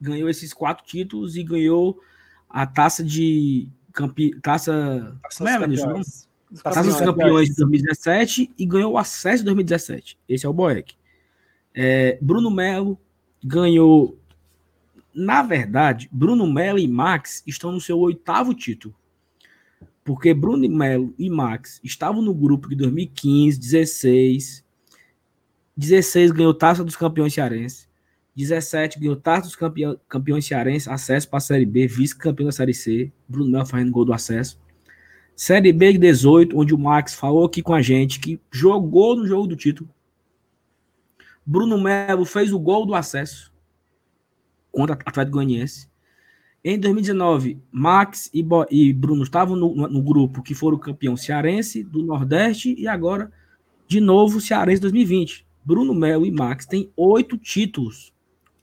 [0.00, 2.00] ganhou esses quatro títulos e ganhou
[2.48, 4.38] a taça de campe...
[4.40, 10.18] taça, taça, é, taça dos campeões de 2017 e ganhou o acesso de 2017.
[10.28, 10.94] Esse é o Boeck.
[11.74, 12.98] É, Bruno Melo
[13.42, 14.18] ganhou.
[15.14, 18.94] Na verdade, Bruno Melo e Max estão no seu oitavo título.
[20.04, 24.64] Porque Bruno Melo e Max estavam no grupo de 2015, 16.
[25.76, 27.88] 16 ganhou taça dos campeões cearenses.
[28.34, 32.72] 17 ganhou taça dos campeão, campeões cearenses, acesso para a Série B, vice-campeão da Série
[32.72, 34.58] C, Bruno Melo fazendo gol do acesso.
[35.36, 39.46] Série B 18, onde o Max falou aqui com a gente que jogou no jogo
[39.46, 39.88] do título.
[41.44, 43.52] Bruno Melo fez o gol do acesso
[44.70, 45.90] contra o Atlético Goianiense.
[46.64, 51.82] Em 2019, Max e, Bo e Bruno estavam no, no, grupo que foram campeão cearense
[51.82, 53.32] do Nordeste e agora,
[53.88, 55.44] de novo, cearense 2020.
[55.64, 58.12] Bruno Melo e Max têm oito títulos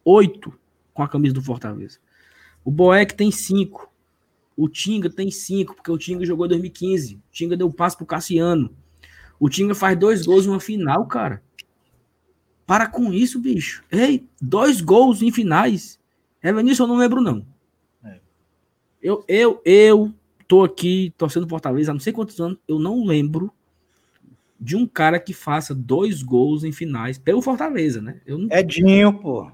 [0.04, 0.58] oito
[0.94, 2.00] com a camisa do Fortaleza.
[2.64, 3.92] O Boeck tem cinco.
[4.56, 7.16] O Tinga tem cinco, porque o Tinga jogou em 2015.
[7.16, 8.76] O Tinga deu passo pro Cassiano.
[9.40, 11.42] O Tinga faz dois gols em uma final, cara.
[12.70, 13.84] Para com isso, bicho.
[13.92, 16.00] Ei, dois gols em finais.
[16.44, 17.44] Evanilson, eu não lembro, não.
[18.06, 18.20] É.
[19.02, 20.14] Eu, eu, eu
[20.48, 22.60] tô aqui torcendo Fortaleza há não sei quantos anos.
[22.68, 23.52] Eu não lembro
[24.60, 28.22] de um cara que faça dois gols em finais pelo Fortaleza, né?
[28.24, 28.56] Eu não...
[28.56, 29.52] Edinho, pô.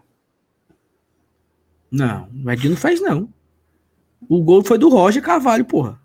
[1.89, 3.33] Não, o Edinho não fez, não.
[4.27, 6.01] O gol foi do Roger Carvalho, porra.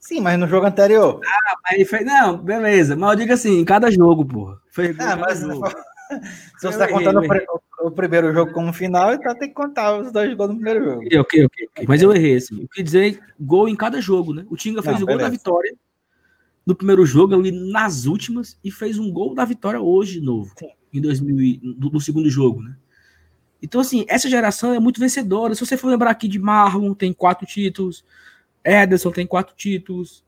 [0.00, 1.20] Sim, mas no jogo anterior.
[1.24, 2.04] Ah, mas ele fez.
[2.04, 2.96] Não, beleza.
[2.96, 4.60] Mas eu digo assim, em cada jogo, porra.
[4.72, 5.62] Foi ah, mas jogo.
[6.58, 10.10] se você está contando o, o, primeiro jogo como final, então tem que contar os
[10.10, 11.02] dois gols no primeiro jogo.
[11.02, 11.86] Ok, ok, ok.
[11.86, 12.62] Mas eu errei, assim.
[12.62, 14.44] Eu queria dizer gol em cada jogo, né?
[14.48, 15.30] O Tinga fez não, o gol beleza.
[15.30, 15.74] da vitória
[16.66, 20.52] no primeiro jogo, ali nas últimas, e fez um gol da vitória hoje de novo.
[20.58, 20.68] Sim.
[20.92, 22.76] Em 2000, no, no segundo jogo, né?
[23.62, 25.54] Então, assim, essa geração é muito vencedora.
[25.54, 28.04] Se você for lembrar aqui de Marlon, tem quatro títulos.
[28.64, 30.22] Ederson tem quatro títulos.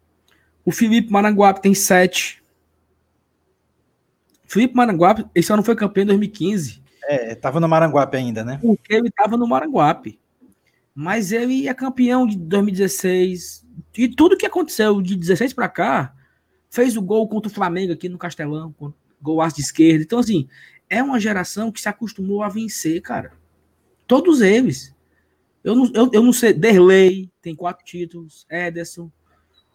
[0.64, 2.39] O Felipe Maranguape tem sete.
[4.50, 6.82] Felipe Maranguape, ele só não foi campeão em 2015.
[7.08, 8.58] É, tava no Maranguape ainda, né?
[8.60, 10.18] Porque ele tava no Maranguape.
[10.92, 13.64] Mas ele é campeão de 2016.
[13.96, 16.12] E tudo que aconteceu de 16 para cá,
[16.68, 18.74] fez o gol contra o Flamengo aqui no Castelão,
[19.22, 20.02] gol aço de esquerda.
[20.02, 20.48] Então, assim,
[20.88, 23.32] é uma geração que se acostumou a vencer, cara.
[24.04, 24.92] Todos eles.
[25.62, 26.52] Eu não, eu, eu não sei.
[26.52, 28.44] Derlei tem quatro títulos.
[28.50, 29.12] Ederson.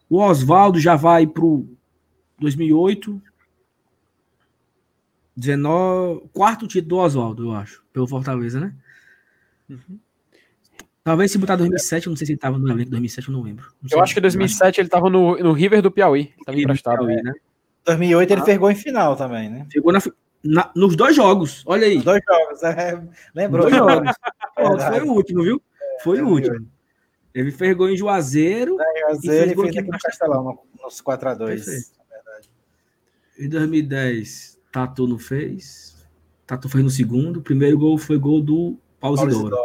[0.10, 1.66] O Oswaldo já vai pro
[2.40, 3.22] 2008.
[5.36, 6.30] 19.
[6.34, 7.84] Quarto título do Oswaldo, eu acho.
[7.92, 8.74] Pelo Fortaleza, né?
[9.70, 10.00] Uhum.
[11.04, 13.44] Talvez se botar 2007, eu não sei se ele tava no elenco 2007, eu não
[13.44, 13.72] lembro.
[13.82, 16.34] Não eu acho que 2007 ele tava no, no River do Piauí.
[16.44, 17.06] Tava emprestado.
[17.06, 17.34] Piauí, né?
[17.86, 18.72] 2008 ele ah.
[18.72, 19.68] em final também, né?
[19.72, 20.00] Pegou na,
[20.44, 21.98] na, nos dois jogos, olha aí.
[21.98, 23.04] Nos dois jogos, é,
[23.36, 23.70] lembrou.
[23.70, 24.12] Dois jogos.
[24.90, 25.62] foi o último, viu?
[26.04, 26.68] Foi é, o último.
[27.36, 28.78] Ele fergou em Juazeiro.
[28.82, 31.92] É, Juazeiro e fez, e fez aqui no Castelão, nos 4x2.
[33.38, 36.06] Em 2010, Tatu não fez.
[36.46, 37.38] Tatu fez no segundo.
[37.38, 39.56] O primeiro gol foi gol do Pausidoro.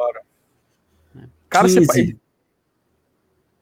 [1.48, 2.16] Cara, esse,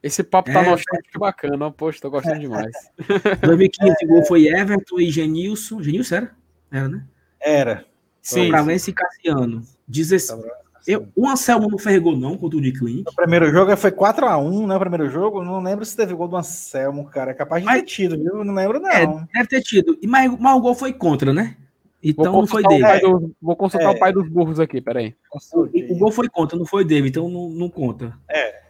[0.02, 1.70] esse papo tá é, nostálgico bacana.
[1.70, 2.70] Poxa, tô gostando demais.
[3.42, 5.82] 2015, o gol foi Everton e Genilson.
[5.82, 6.36] Genilson era?
[6.70, 7.06] Era, né?
[7.40, 7.86] Era.
[8.20, 8.50] Sim.
[8.50, 9.62] Pralense e Cassiano.
[9.88, 10.42] 16.
[10.88, 13.06] Eu, o Anselmo não fez gol, não, contra o de Clint.
[13.06, 14.74] O primeiro jogo foi 4x1, né?
[14.74, 15.44] O primeiro jogo.
[15.44, 17.32] Não lembro se teve gol do Anselmo, cara.
[17.32, 18.42] É capaz de mas, ter tido, viu?
[18.42, 18.90] Não lembro, não.
[18.90, 19.98] É, deve ter tido.
[20.06, 21.56] Mas, mas o gol foi contra, né?
[22.02, 23.00] Então não foi dele.
[23.00, 23.96] Do, vou consultar é.
[23.96, 25.14] o pai dos burros aqui, peraí.
[25.52, 28.16] O, o, gol foi contra, não foi dele, então não, não conta.
[28.26, 28.62] É.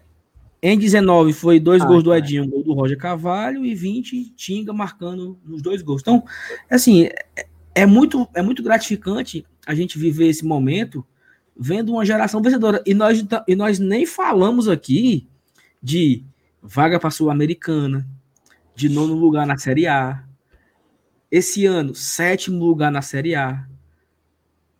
[0.60, 4.34] Em 19 foi dois ah, gols do Edinho, um gol do Roger Cavalho, e 20
[4.34, 6.00] Tinga marcando nos dois gols.
[6.00, 6.24] Então,
[6.68, 11.06] assim, é, é muito, é muito gratificante a gente viver esse momento
[11.58, 12.82] vendo uma geração vencedora.
[12.86, 15.26] E nós, e nós nem falamos aqui
[15.82, 16.22] de
[16.62, 18.06] vaga para a Sul-Americana,
[18.74, 20.24] de nono lugar na Série A.
[21.30, 23.66] Esse ano, sétimo lugar na Série A.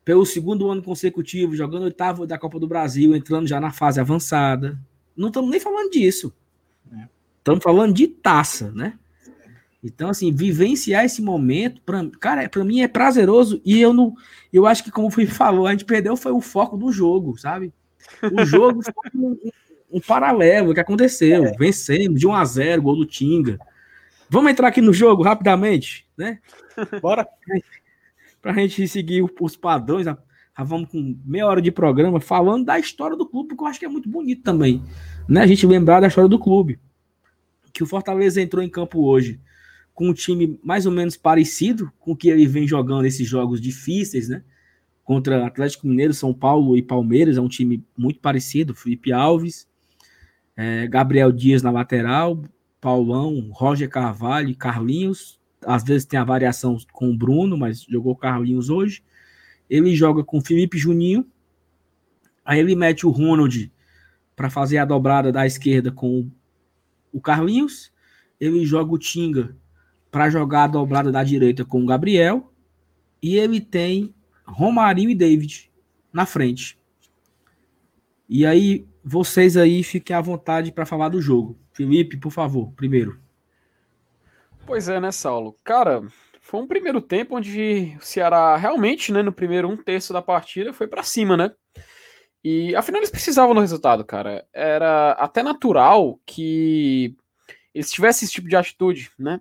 [0.05, 4.79] Pelo segundo ano consecutivo, jogando oitavo da Copa do Brasil, entrando já na fase avançada.
[5.17, 6.33] Não estamos nem falando disso.
[7.39, 8.99] Estamos falando de taça, né?
[9.89, 14.15] Então, assim, vivenciar esse momento, pra, cara, para mim é prazeroso e eu não.
[14.53, 17.37] Eu acho que, como o Felipe falou, a gente perdeu foi o foco do jogo,
[17.39, 17.73] sabe?
[18.23, 19.39] O jogo foi um,
[19.93, 21.45] um, paralelo que aconteceu.
[21.45, 21.53] É.
[21.59, 23.59] Vencemos de 1 a 0 gol do Tinga.
[24.31, 26.39] Vamos entrar aqui no jogo rapidamente, né?
[27.01, 27.27] Bora.
[28.41, 30.07] Para a gente seguir os padrões,
[30.57, 33.85] vamos com meia hora de programa falando da história do clube, porque eu acho que
[33.85, 34.83] é muito bonito também,
[35.29, 35.43] né?
[35.43, 36.79] A gente lembrar da história do clube.
[37.73, 39.41] Que o Fortaleza entrou em campo hoje
[39.99, 43.61] com um time mais ou menos parecido com o que ele vem jogando esses jogos
[43.61, 44.45] difíceis, né?
[45.03, 48.77] Contra Atlético Mineiro, São Paulo e Palmeiras, é um time muito parecido.
[48.77, 49.67] Felipe Alves,
[50.57, 52.41] é, Gabriel Dias na lateral,
[52.81, 55.41] Paulão, Roger Carvalho, Carlinhos.
[55.67, 59.03] Às vezes tem a variação com o Bruno, mas jogou Carlinhos hoje.
[59.69, 61.27] Ele joga com Felipe Juninho.
[62.45, 63.69] Aí ele mete o Ronald
[64.37, 66.31] para fazer a dobrada da esquerda com
[67.13, 67.93] o Carlinhos.
[68.39, 69.57] Ele joga o Tinga
[70.11, 72.53] para jogar a dobrada da direita com o Gabriel.
[73.23, 75.71] E ele tem Romarinho e David
[76.13, 76.79] na frente.
[78.29, 81.59] E aí, vocês aí fiquem à vontade para falar do jogo.
[81.73, 83.19] Felipe, por favor, primeiro.
[84.67, 85.59] Pois é, né, Saulo?
[85.65, 86.03] Cara,
[86.41, 90.73] foi um primeiro tempo onde o Ceará realmente, né, no primeiro um terço da partida,
[90.73, 91.53] foi para cima, né?
[92.45, 94.47] E afinal eles precisavam do resultado, cara.
[94.53, 97.17] Era até natural que
[97.75, 99.41] eles tivessem esse tipo de atitude, né?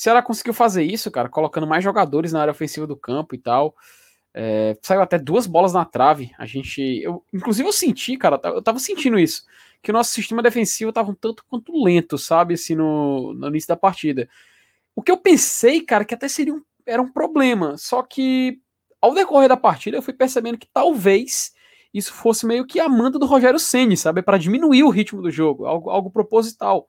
[0.00, 3.38] Se ela conseguiu fazer isso, cara, colocando mais jogadores na área ofensiva do campo e
[3.38, 3.76] tal.
[4.32, 6.32] É, saiu até duas bolas na trave.
[6.38, 6.80] A gente.
[7.02, 9.44] Eu, inclusive, eu senti, cara, eu tava sentindo isso.
[9.82, 12.54] Que o nosso sistema defensivo tava um tanto quanto lento, sabe?
[12.54, 14.26] Assim, no, no início da partida.
[14.96, 17.76] O que eu pensei, cara, que até seria um, era um problema.
[17.76, 18.58] Só que
[19.02, 21.52] ao decorrer da partida, eu fui percebendo que talvez
[21.92, 24.22] isso fosse meio que a manda do Rogério Ceni, sabe?
[24.22, 26.88] Para diminuir o ritmo do jogo, algo, algo proposital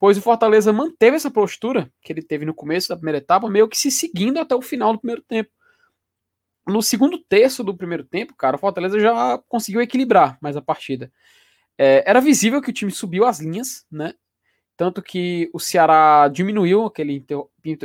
[0.00, 3.68] pois o Fortaleza manteve essa postura que ele teve no começo da primeira etapa, meio
[3.68, 5.50] que se seguindo até o final do primeiro tempo.
[6.66, 11.12] No segundo terço do primeiro tempo, cara, o Fortaleza já conseguiu equilibrar mais a partida.
[11.76, 14.14] É, era visível que o time subiu as linhas, né?
[14.74, 17.22] Tanto que o Ceará diminuiu aquele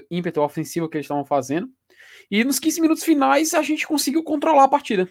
[0.09, 1.69] ímpeto ofensivo que eles estavam fazendo.
[2.31, 5.09] E nos 15 minutos finais a gente conseguiu controlar a partida.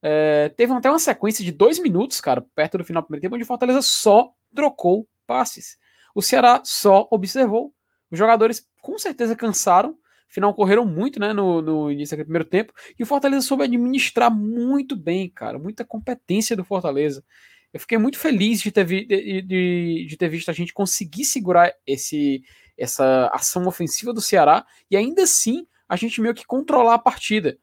[0.00, 3.34] É, teve até uma sequência de dois minutos, cara, perto do final do primeiro tempo,
[3.34, 5.81] onde o Fortaleza só trocou passes.
[6.14, 7.72] O Ceará só observou.
[8.10, 9.96] Os jogadores com certeza cansaram,
[10.30, 14.30] afinal correram muito né, no, no início do primeiro tempo, e o Fortaleza soube administrar
[14.30, 17.24] muito bem, cara, muita competência do Fortaleza.
[17.72, 21.24] Eu fiquei muito feliz de ter, vi, de, de, de ter visto a gente conseguir
[21.24, 22.42] segurar esse,
[22.76, 27.56] essa ação ofensiva do Ceará e ainda assim a gente meio que controlar a partida.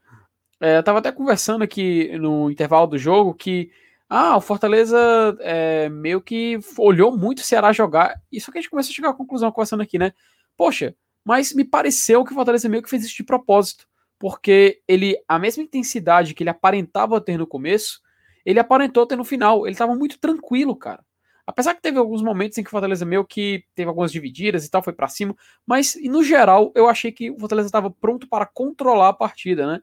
[0.61, 3.71] É, eu tava até conversando aqui no intervalo do jogo que
[4.09, 4.97] ah, o Fortaleza
[5.39, 8.19] é, meio que olhou muito o Ceará jogar.
[8.31, 10.13] Isso que a gente começou a chegar à conclusão conversando aqui, né?
[10.57, 13.87] Poxa, mas me pareceu que o Fortaleza meio que fez isso de propósito.
[14.17, 18.01] Porque ele, a mesma intensidade que ele aparentava ter no começo,
[18.43, 19.67] ele aparentou ter no final.
[19.67, 21.05] Ele estava muito tranquilo, cara.
[21.45, 24.69] Apesar que teve alguns momentos em que o Fortaleza meio que teve algumas divididas e
[24.71, 25.35] tal, foi para cima,
[25.65, 29.81] mas no geral eu achei que o Fortaleza estava pronto para controlar a partida, né?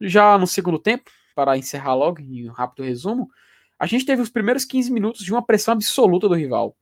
[0.00, 3.28] Já no segundo tempo, para encerrar logo em um rápido resumo,
[3.78, 6.76] a gente teve os primeiros 15 minutos de uma pressão absoluta do rival.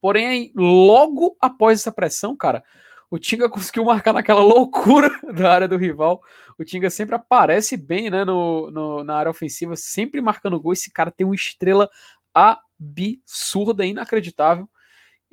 [0.00, 2.62] Porém, logo após essa pressão, cara,
[3.10, 6.22] o Tinga conseguiu marcar naquela loucura da área do rival.
[6.58, 10.72] O Tinga sempre aparece bem né, no, no, na área ofensiva, sempre marcando gol.
[10.72, 11.88] Esse cara tem uma estrela
[12.34, 14.68] absurda, inacreditável.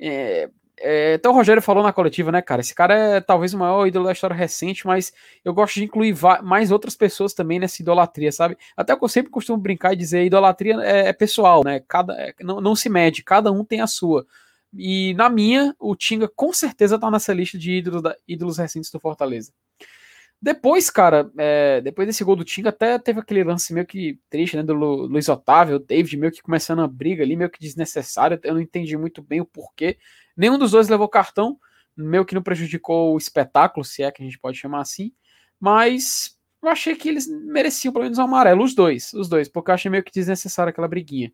[0.00, 0.50] É,
[0.82, 2.60] é, até o Rogério falou na coletiva, né, cara?
[2.60, 5.12] Esse cara é talvez o maior ídolo da história recente, mas
[5.44, 8.56] eu gosto de incluir mais outras pessoas também nessa idolatria, sabe?
[8.76, 11.80] Até que eu sempre costumo brincar e dizer: idolatria é, é pessoal, né?
[11.86, 14.26] Cada, é, não, não se mede, cada um tem a sua.
[14.74, 18.90] E na minha, o Tinga com certeza tá nessa lista de ídolos, da, ídolos recentes
[18.90, 19.52] do Fortaleza.
[20.40, 24.56] Depois, cara, é, depois desse gol do Tinga, até teve aquele lance meio que triste,
[24.56, 24.64] né?
[24.64, 28.40] Do Lu, Luiz Otávio, o David meio que começando a briga ali, meio que desnecessária.
[28.42, 29.98] Eu não entendi muito bem o porquê.
[30.36, 31.58] Nenhum dos dois levou cartão,
[31.96, 35.12] meio que não prejudicou o espetáculo, se é que a gente pode chamar assim.
[35.60, 39.70] Mas eu achei que eles mereciam pelo menos um amarelo, os dois, os dois, porque
[39.70, 41.32] eu achei meio que desnecessária aquela briguinha.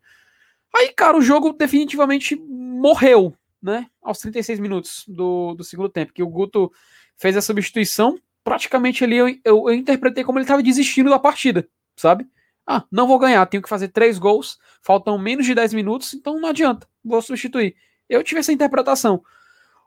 [0.75, 3.87] Aí, cara, o jogo definitivamente morreu, né?
[4.01, 6.71] Aos 36 minutos do, do segundo tempo, que o Guto
[7.15, 8.17] fez a substituição.
[8.43, 12.27] Praticamente ali eu, eu, eu interpretei como ele estava desistindo da partida, sabe?
[12.65, 16.39] Ah, não vou ganhar, tenho que fazer três gols, faltam menos de 10 minutos, então
[16.39, 17.75] não adianta, vou substituir.
[18.09, 19.23] Eu tive essa interpretação.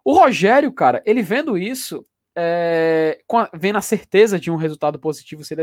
[0.05, 2.07] O Rogério, cara, ele vendo isso,
[2.37, 5.55] é, a, vendo a certeza de um resultado positivo se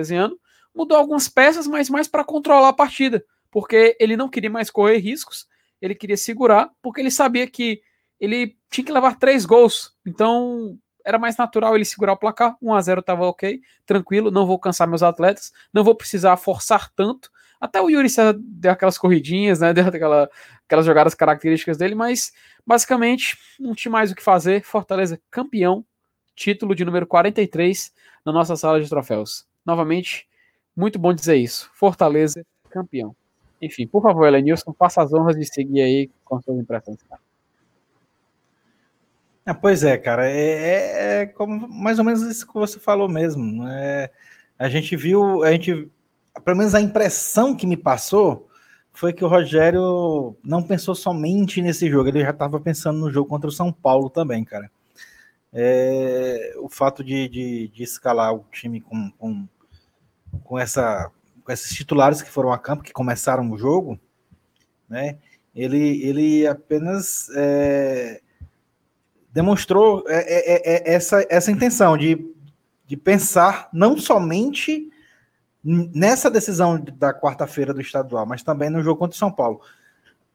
[0.76, 4.97] mudou algumas peças, mas mais para controlar a partida, porque ele não queria mais correr
[4.97, 5.47] riscos,
[5.82, 7.82] ele queria segurar, porque ele sabia que
[8.20, 12.55] ele tinha que levar três gols, então era mais natural ele segurar o placar.
[12.62, 16.91] 1 a 0 estava ok, tranquilo, não vou cansar meus atletas, não vou precisar forçar
[16.93, 17.32] tanto.
[17.60, 19.74] Até o Yuri César deu aquelas corridinhas, né?
[19.74, 20.30] Deu aquela,
[20.66, 22.32] aquelas jogadas características dele, mas
[22.66, 24.64] basicamente não tinha mais o que fazer.
[24.64, 25.86] Fortaleza campeão,
[26.36, 27.91] título de número 43
[28.26, 29.45] na nossa sala de troféus.
[29.66, 30.28] Novamente,
[30.76, 31.70] muito bom dizer isso.
[31.74, 33.16] Fortaleza campeão.
[33.62, 37.22] Enfim, por favor, Elenilson, faça as honras de seguir aí com suas impressões, cara.
[39.45, 43.10] Ah, pois é, cara, é, é, é, como mais ou menos isso que você falou
[43.10, 43.68] mesmo.
[43.68, 44.12] É,
[44.60, 45.89] a gente viu, a gente,
[46.44, 48.50] pelo menos a impressão que me passou
[48.92, 53.30] foi que o Rogério não pensou somente nesse jogo, ele já estava pensando no jogo
[53.30, 54.70] contra o São Paulo também, cara.
[55.54, 59.48] É, o fato de, de, de, escalar o time com, com,
[60.44, 61.10] com, essa,
[61.44, 64.00] com esses titulares que foram a campo, que começaram o jogo,
[64.88, 65.18] né?
[65.56, 68.22] Ele, ele apenas é,
[69.32, 72.34] demonstrou é, é, é, essa, essa intenção de,
[72.86, 74.89] de pensar não somente
[75.70, 79.61] nessa decisão da quarta-feira do estadual, mas também no jogo contra o São Paulo.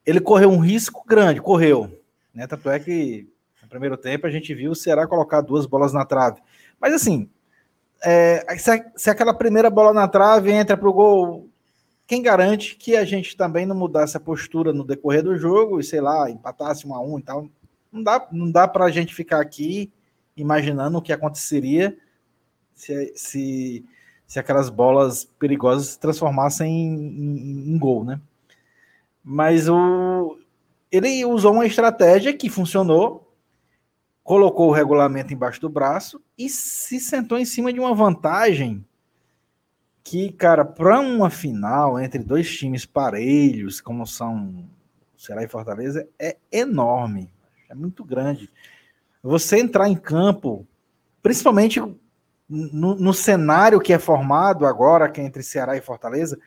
[0.07, 2.01] Ele correu um risco grande, correu.
[2.33, 2.47] Né?
[2.47, 3.29] Tanto é que
[3.63, 6.41] no primeiro tempo a gente viu o Ceará colocar duas bolas na trave.
[6.81, 7.29] Mas assim,
[8.03, 11.49] é, se, se, aquela primeira bola na trave entra para o gol,
[12.07, 15.85] quem garante que a gente também não mudasse a postura no decorrer do jogo e,
[15.85, 17.49] sei lá, empatasse um a um e tal?
[17.91, 19.93] Não dá, não dá para a gente ficar aqui
[20.37, 21.97] imaginando o que aconteceria
[22.75, 23.85] se, se,
[24.27, 28.21] se aquelas bolas perigosas se transformassem em, em, em gol, né?
[29.23, 30.39] Mas o,
[30.91, 33.33] ele usou uma estratégia que funcionou,
[34.23, 38.85] colocou o regulamento embaixo do braço e se sentou em cima de uma vantagem
[40.03, 44.69] que, cara, para uma final entre dois times parelhos, como são
[45.17, 47.35] Ceará e Fortaleza, é enorme
[47.75, 48.51] é muito grande.
[49.23, 50.67] Você entrar em campo,
[51.23, 51.81] principalmente
[52.49, 56.39] no, no cenário que é formado agora, que é entre Ceará e Fortaleza,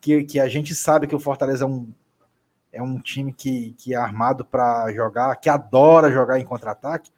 [0.00, 1.92] que, que a gente sabe que o Fortaleza é um,
[2.72, 7.10] é um time que, que é armado para jogar, que adora jogar em contra-ataque,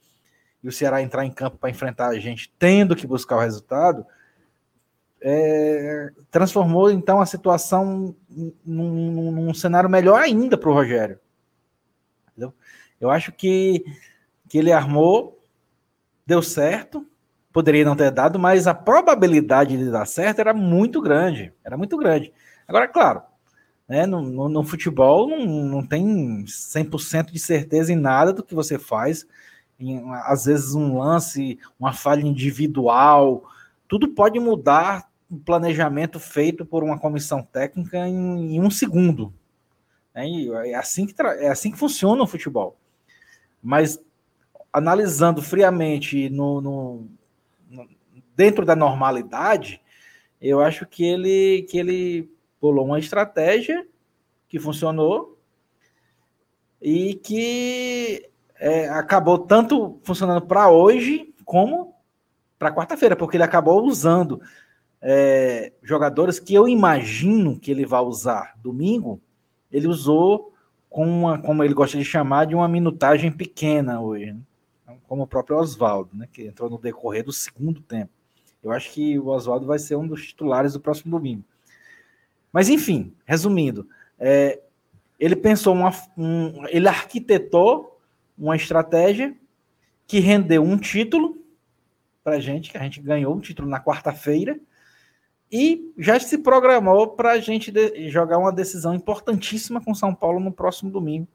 [0.63, 4.05] e o Ceará entrar em campo para enfrentar a gente tendo que buscar o resultado,
[5.21, 8.15] é, transformou então a situação
[8.65, 11.19] num, num cenário melhor ainda para o Rogério.
[12.31, 12.53] Entendeu?
[13.01, 13.85] Eu acho que,
[14.49, 15.41] que ele armou,
[16.27, 17.07] deu certo,
[17.55, 21.53] poderia não ter dado, mas a probabilidade de dar certo era muito grande.
[21.65, 22.33] Era muito grande.
[22.67, 23.23] Agora, claro,
[23.89, 24.07] Né?
[24.07, 28.77] No, no, no futebol não, não tem 100% de certeza em nada do que você
[28.77, 29.25] faz.
[29.79, 33.45] Em, às vezes um lance, uma falha individual,
[33.89, 39.33] tudo pode mudar o planejamento feito por uma comissão técnica em, em um segundo.
[40.13, 40.27] Né?
[40.71, 42.77] É, assim que é assim que funciona o futebol.
[43.63, 44.01] Mas
[44.73, 47.24] analisando friamente no, no, no,
[48.37, 49.81] dentro da normalidade,
[50.41, 52.31] eu acho que ele, que ele
[52.61, 53.87] bolou uma estratégia
[54.49, 55.39] que funcionou
[56.81, 61.95] e que é, acabou tanto funcionando para hoje como
[62.59, 64.41] para quarta-feira, porque ele acabou usando
[65.01, 69.21] é, jogadores que eu imagino que ele vai usar domingo,
[69.71, 70.53] ele usou
[70.89, 74.33] com uma, como ele gosta de chamar, de uma minutagem pequena hoje.
[74.33, 74.41] Né?
[75.09, 78.11] como o próprio Oswaldo, né, que entrou no decorrer do segundo tempo.
[78.65, 81.45] Eu acho que o Oswaldo vai ser um dos titulares do próximo domingo.
[82.53, 83.89] Mas, enfim, resumindo,
[84.19, 84.61] é,
[85.19, 88.01] ele pensou, uma, um, ele arquitetou
[88.39, 89.35] uma estratégia
[90.07, 91.39] que rendeu um título
[92.23, 94.59] para a gente, que a gente ganhou um título na quarta-feira,
[95.51, 97.73] e já se programou para a gente
[98.09, 101.29] jogar uma decisão importantíssima com São Paulo no próximo domingo.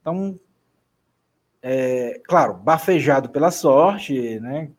[0.00, 0.38] Então,
[1.62, 4.70] é, claro, bafejado pela sorte, né?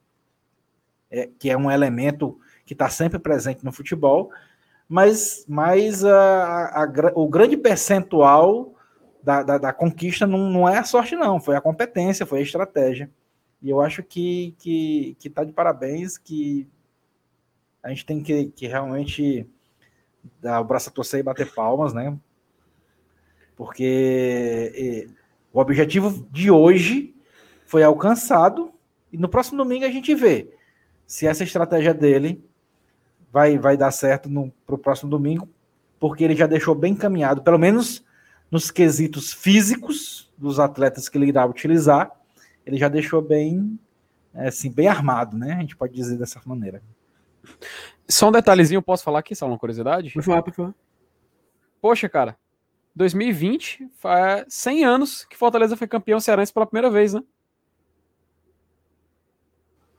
[1.16, 4.32] É, que é um elemento que está sempre presente no futebol,
[4.86, 8.76] mas, mas a, a, o grande percentual
[9.24, 12.41] da, da, da, conquista não, não é a sorte, não, foi a competência, foi a
[12.41, 13.09] estratégia.
[13.61, 16.68] E eu acho que, que, que tá de parabéns, que
[17.82, 19.49] a gente tem que, que realmente
[20.41, 22.13] dar o braço a torcer e bater palmas, né?
[23.55, 25.07] Porque
[25.53, 27.16] o objetivo de hoje
[27.66, 28.74] foi alcançado
[29.13, 30.53] e no próximo domingo a gente vê
[31.05, 32.43] se essa estratégia dele
[33.31, 34.29] vai, vai dar certo
[34.65, 35.49] para o próximo domingo,
[35.99, 38.03] porque ele já deixou bem caminhado, pelo menos
[38.49, 42.11] nos quesitos físicos dos atletas que ele irá utilizar,
[42.65, 43.79] ele já deixou bem
[44.33, 45.53] assim, bem armado, né?
[45.53, 46.81] A gente pode dizer dessa maneira.
[48.07, 50.11] Só um detalhezinho, posso falar aqui, só uma curiosidade?
[50.11, 50.75] Por favor, por favor.
[51.81, 52.37] Poxa, cara,
[52.95, 57.23] 2020, faz 100 anos que Fortaleza foi campeão cearense pela primeira vez, né?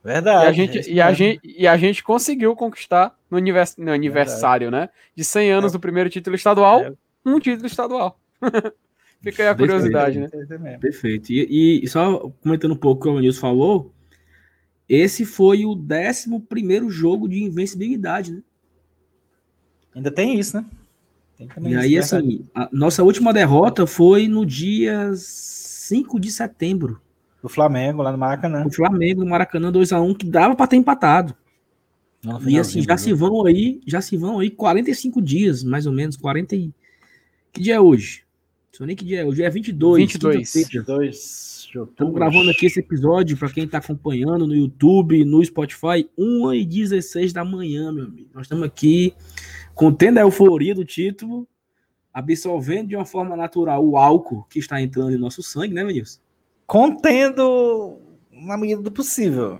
[0.07, 0.45] Verdade.
[0.45, 3.91] E a gente, é e a gente, e a gente conseguiu conquistar no, univers, no
[3.91, 4.89] aniversário, Verdade.
[4.93, 4.99] né?
[5.13, 5.73] De 100 anos é.
[5.73, 6.93] do primeiro título estadual, é.
[7.25, 8.17] um título estadual.
[9.21, 10.29] Fica aí a curiosidade, né?
[10.79, 11.29] Perfeito.
[11.29, 13.91] E, e, só comentando um pouco o que o Nilson falou,
[14.87, 18.41] esse foi o 11 primeiro jogo de invencibilidade, né?
[19.93, 20.65] Ainda tem isso, né?
[21.63, 27.01] e aí, assim, a nossa última derrota foi no dia 5 de setembro.
[27.41, 28.65] Do Flamengo, lá no Maracanã.
[28.65, 31.35] O Flamengo, no Maracanã, 2x1, que dava para ter empatado.
[32.23, 35.93] Não, e assim, já se vão aí, já se vão aí 45 dias, mais ou
[35.93, 36.73] menos, 40 e...
[37.53, 38.23] Que dia é hoje?
[38.71, 39.99] Não sei nem que dia é hoje, é 22.
[39.99, 40.53] 22.
[40.53, 46.53] 22 Estamos gravando aqui esse episódio para quem está acompanhando no YouTube, no Spotify, 1
[46.53, 48.29] e 16 da manhã, meu amigo.
[48.33, 49.13] Nós estamos aqui
[49.75, 51.47] contendo a euforia do título,
[52.13, 56.21] absorvendo de uma forma natural o álcool que está entrando em nosso sangue, né, Vinícius?
[56.67, 57.99] Contendo
[58.31, 59.59] na medida do possível.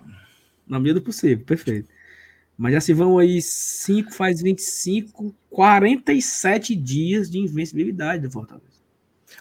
[0.68, 1.90] Na medida do possível, perfeito.
[2.56, 8.66] Mas já se vão aí 5, faz 25, 47 dias de invencibilidade do Fortaleza.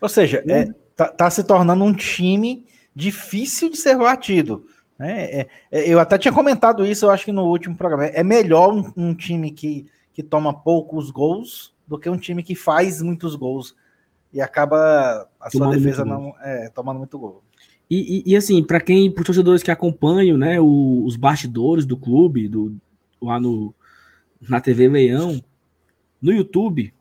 [0.00, 2.64] Ou seja, é, tá, tá, se tornando um time
[2.94, 4.66] difícil de ser batido.
[4.98, 5.24] Né?
[5.24, 8.06] É, é, eu até tinha comentado isso, eu acho que no último programa.
[8.06, 9.86] É melhor um, um time que
[10.16, 13.76] que toma poucos gols do que um time que faz muitos gols
[14.32, 17.44] e acaba a sua tomando defesa não é, tomando muito gol.
[17.88, 21.86] E, e, e assim, para quem, para os torcedores que acompanham, né, o, os bastidores
[21.86, 22.76] do clube, do,
[23.20, 23.74] lá no,
[24.48, 25.42] na TV Leão,
[26.20, 26.92] no YouTube,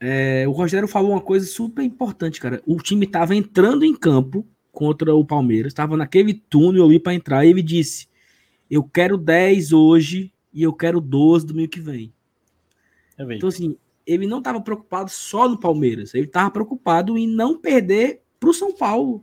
[0.00, 2.60] é, o Rogério falou uma coisa super importante, cara.
[2.66, 7.44] O time estava entrando em campo contra o Palmeiras, estava naquele túnel ali para entrar,
[7.44, 8.08] e ele disse:
[8.68, 12.12] Eu quero 10 hoje e eu quero 12 domingo que vem.
[13.36, 18.22] Então, assim, ele não estava preocupado só no Palmeiras, ele estava preocupado em não perder
[18.40, 19.22] para o São Paulo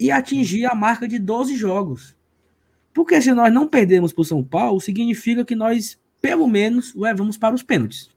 [0.00, 2.16] e atingir a marca de 12 jogos.
[2.94, 7.36] Porque se nós não perdemos para o São Paulo, significa que nós, pelo menos, levamos
[7.36, 8.08] para os pênaltis.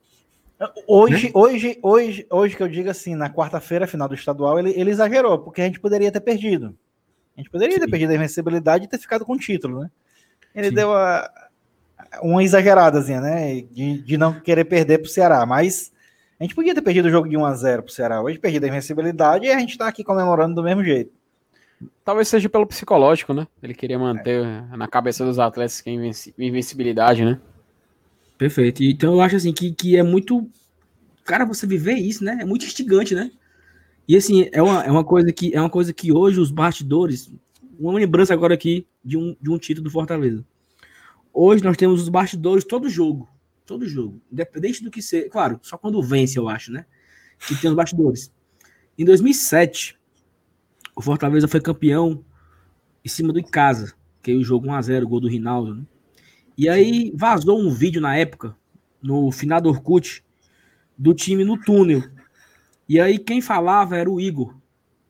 [0.87, 1.31] Hoje, né?
[1.33, 5.39] hoje, hoje, hoje que eu digo assim, na quarta-feira, final do estadual, ele, ele exagerou,
[5.39, 6.73] porque a gente poderia ter perdido.
[7.35, 7.81] A gente poderia Sim.
[7.81, 9.91] ter perdido a invencibilidade e ter ficado com o título, né?
[10.55, 10.75] Ele Sim.
[10.75, 11.29] deu a,
[12.21, 13.61] uma exageradazinha, né?
[13.71, 15.91] De, de não querer perder pro Ceará, mas
[16.39, 18.63] a gente podia ter perdido o jogo de 1 a 0 pro Ceará, hoje perdido
[18.63, 21.11] a invencibilidade e a gente tá aqui comemorando do mesmo jeito.
[22.03, 23.47] Talvez seja pelo psicológico, né?
[23.61, 24.77] Ele queria manter é.
[24.77, 25.89] na cabeça dos atletas que
[26.37, 27.39] invencibilidade, né?
[28.37, 28.83] Perfeito.
[28.83, 30.49] Então eu acho assim que, que é muito
[31.23, 32.39] cara, você viver isso, né?
[32.41, 33.31] É muito instigante, né?
[34.07, 37.31] E assim, é uma, é uma coisa que é uma coisa que hoje os bastidores,
[37.79, 40.45] uma lembrança agora aqui de um, de um título do Fortaleza.
[41.33, 43.29] Hoje nós temos os bastidores todo jogo,
[43.65, 46.85] todo jogo, independente do que ser, claro, só quando vence, eu acho, né?
[47.47, 48.31] Que tem os bastidores.
[48.97, 49.97] Em 2007,
[50.95, 52.23] o Fortaleza foi campeão
[53.03, 55.83] em cima do Icasa, que é o jogo 1 a 0, gol do Rinaldo, né?
[56.57, 58.55] E aí vazou um vídeo na época,
[59.01, 60.23] no final do Orkut,
[60.97, 62.03] do time no túnel.
[62.87, 64.55] E aí quem falava era o Igor.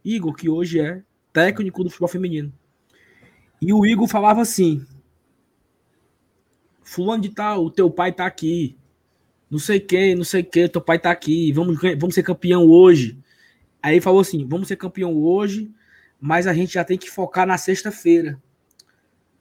[0.04, 1.04] Igor, que hoje é
[1.34, 2.54] técnico do futebol feminino.
[3.62, 4.86] E o Igor falava assim:
[6.82, 8.78] Fulano de tal, o teu pai tá aqui.
[9.50, 11.52] Não sei quem, não sei quem, teu pai tá aqui.
[11.52, 13.18] Vamos, vamos ser campeão hoje.
[13.84, 15.70] Aí falou assim: vamos ser campeão hoje,
[16.20, 18.42] mas a gente já tem que focar na sexta-feira.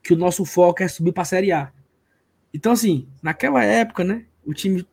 [0.03, 1.73] Que o nosso foco é subir para a Série A.
[2.53, 4.25] Então, assim, naquela época, né?
[4.45, 4.85] O time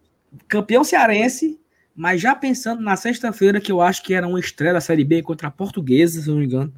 [0.47, 1.59] campeão cearense,
[1.95, 5.23] mas já pensando na sexta-feira, que eu acho que era uma estreia da Série B
[5.23, 6.71] contra a Portuguesa, se não me engano.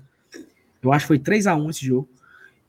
[0.81, 2.09] Eu acho que foi 3 a 1 esse jogo.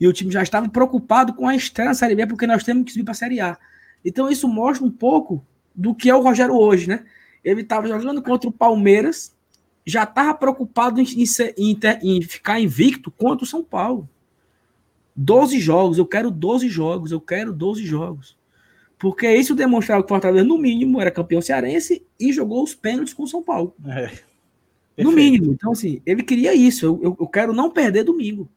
[0.00, 2.84] E o time já estava preocupado com a estreia na Série B, porque nós temos
[2.84, 3.57] que subir para a Série A.
[4.05, 7.05] Então isso mostra um pouco do que é o Rogério hoje, né?
[7.44, 9.32] Ele estava jogando contra o Palmeiras,
[9.84, 11.04] já estava preocupado em,
[11.56, 14.08] em, em, ficar invicto contra o São Paulo.
[15.14, 18.36] 12 jogos, eu quero 12 jogos, eu quero 12 jogos.
[18.98, 23.12] Porque isso demonstrava que o Fortaleza, no mínimo, era campeão cearense e jogou os pênaltis
[23.12, 23.74] com o São Paulo.
[23.84, 24.10] É.
[25.02, 25.52] No mínimo.
[25.52, 26.86] Então, assim, ele queria isso.
[26.86, 28.48] Eu, eu, eu, quero não perder domingo.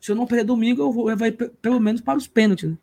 [0.00, 2.70] Se eu não perder domingo, eu vou, eu vou pelo menos para os pênaltis.
[2.70, 2.78] Né?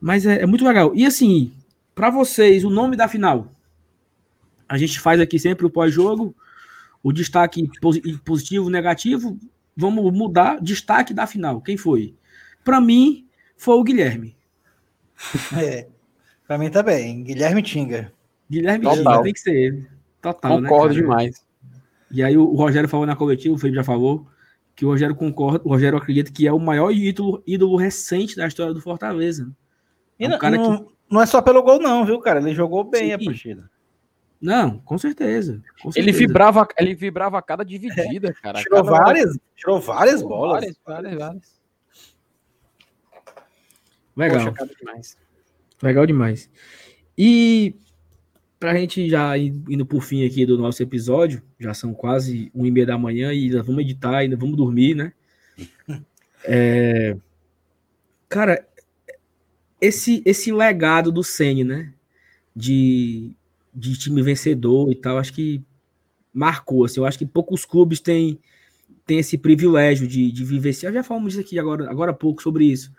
[0.00, 0.92] Mas é, é, muito legal.
[0.94, 1.52] E assim,
[1.94, 3.52] para vocês, o nome da final.
[4.68, 6.34] A gente faz aqui sempre o pós-jogo,
[7.02, 7.68] o destaque
[8.24, 9.38] positivo, negativo.
[9.76, 10.60] Vamos mudar.
[10.60, 11.60] Destaque da final.
[11.60, 12.14] Quem foi?
[12.64, 13.26] Para mim,
[13.56, 14.36] foi o Guilherme.
[15.56, 15.88] É.
[16.46, 17.22] Pra mim também.
[17.22, 18.12] Guilherme Tinga.
[18.50, 18.96] Guilherme Total.
[18.96, 19.86] Tinga, tem que ser ele.
[20.20, 21.44] Total, né, Concordo né, demais.
[22.10, 24.26] E aí o Rogério falou na coletiva, o Felipe já falou,
[24.76, 28.46] que o Rogério concorda, o Rogério acredita que é o maior ídolo, ídolo recente da
[28.46, 29.50] história do Fortaleza.
[30.18, 30.92] É um cara não, que...
[31.10, 32.40] não é só pelo gol, não, viu, cara?
[32.40, 33.12] Ele jogou bem Sim.
[33.12, 33.70] a partida.
[34.42, 35.98] Não, com certeza, com certeza.
[36.00, 38.32] Ele vibrava, ele vibrava a cada dividida, é.
[38.32, 38.60] cara.
[38.60, 40.60] Tirou, cada várias, tirou várias bolas.
[40.60, 41.62] Várias, várias, várias.
[44.16, 44.52] Legal.
[44.52, 45.16] Poxa, demais.
[45.80, 46.50] Legal demais.
[47.16, 47.76] E
[48.58, 52.70] pra gente já indo por fim aqui do nosso episódio, já são quase um e
[52.70, 55.12] meia da manhã e ainda vamos editar, ainda vamos dormir, né?
[56.44, 57.16] É...
[58.28, 58.66] Cara,
[59.80, 61.94] esse, esse legado do Sene, né?
[62.54, 63.36] De,
[63.74, 65.62] de time vencedor e tal, acho que
[66.32, 68.38] marcou, assim, eu acho que poucos clubes têm,
[69.06, 70.72] têm esse privilégio de, de viver.
[70.72, 72.92] Já falamos aqui agora, agora há pouco sobre isso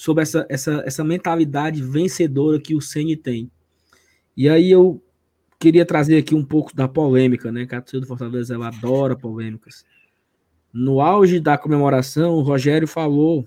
[0.00, 3.50] sobre essa, essa, essa mentalidade vencedora que o Ceni tem.
[4.34, 5.02] E aí eu
[5.58, 7.66] queria trazer aqui um pouco da polêmica, né?
[7.66, 9.84] Que a torcida do Fortaleza ela adora polêmicas.
[10.72, 13.46] No auge da comemoração, o Rogério falou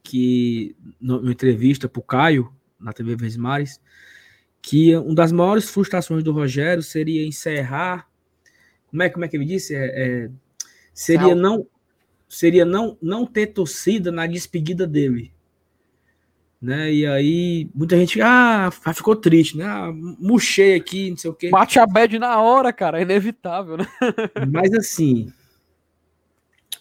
[0.00, 3.80] que, numa entrevista para o Caio, na TV Vesmares,
[4.66, 8.08] que uma das maiores frustrações do Rogério seria encerrar.
[8.90, 9.76] Como é, como é que ele disse?
[9.76, 9.84] É,
[10.24, 10.30] é,
[10.92, 11.68] seria não
[12.28, 15.32] seria não, não ter torcida na despedida dele.
[16.60, 16.92] Né?
[16.92, 19.64] E aí, muita gente, ah, ficou triste, né?
[19.64, 21.48] Ah, murchei aqui, não sei o quê.
[21.48, 23.86] Bate a bad na hora, cara, é inevitável, né?
[24.50, 25.32] Mas assim,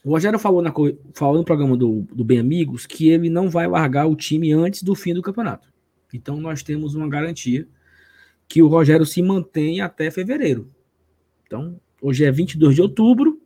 [0.04, 0.74] o Rogério falou, na,
[1.14, 4.82] falou no programa do, do Bem Amigos que ele não vai largar o time antes
[4.82, 5.72] do fim do campeonato.
[6.12, 7.68] Então nós temos uma garantia
[8.48, 10.72] que o Rogério se mantém até fevereiro.
[11.46, 13.42] Então, hoje é 22 de outubro,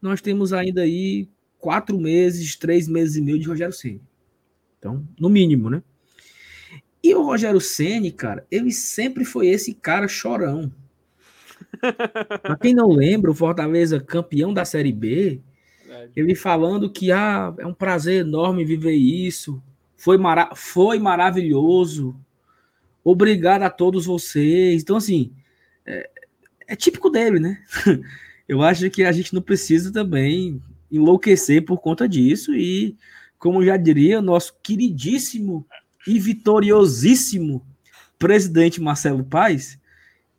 [0.00, 1.28] nós temos ainda aí
[1.58, 4.02] quatro meses, três meses e meio de Rogério Ceni.
[4.78, 5.82] Então, no mínimo, né?
[7.02, 10.72] E o Rogério Ceni, cara, ele sempre foi esse cara chorão.
[12.42, 15.40] pra quem não lembra, o Fortaleza campeão da Série B,
[16.14, 19.62] ele falando que ah, é um prazer enorme viver isso,
[19.96, 22.16] foi, mara foi maravilhoso,
[23.04, 24.82] obrigado a todos vocês.
[24.82, 25.32] Então, assim,
[25.86, 26.10] é,
[26.68, 27.62] é típico dele, né?
[28.48, 32.96] eu acho que a gente não precisa também enlouquecer por conta disso e,
[33.38, 35.66] como já diria, nosso queridíssimo
[36.06, 37.64] e vitoriosíssimo
[38.18, 39.78] presidente Marcelo Paes,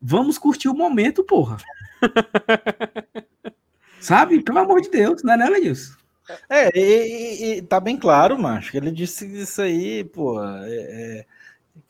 [0.01, 1.57] vamos curtir o momento, porra.
[3.99, 4.41] Sabe?
[4.41, 5.97] Pelo amor de Deus, não é nada disso.
[6.49, 11.25] É, e, e, tá bem claro, macho, que ele disse isso aí, pô, é, é,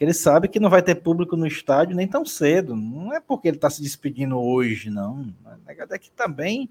[0.04, 2.76] ele sabe que não vai ter público no estádio nem tão cedo.
[2.76, 5.34] Não é porque ele tá se despedindo hoje, não.
[5.68, 6.70] É que também,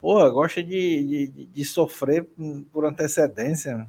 [0.00, 2.26] pô, gosta de, de, de sofrer
[2.72, 3.86] por antecedência.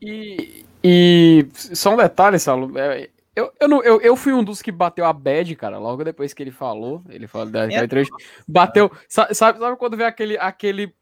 [0.00, 4.60] E, e só um detalhe, Saulo, é, Eu, eu, não, eu, eu fui um dos
[4.60, 7.02] que bateu a bad, cara, logo depois que ele falou.
[7.08, 7.84] Ele falou daquela É.
[7.84, 8.14] entrevista.
[8.46, 8.90] Bateu.
[9.08, 10.36] sa- Sabe, sabe quando vê aquele.
[10.38, 10.94] aquele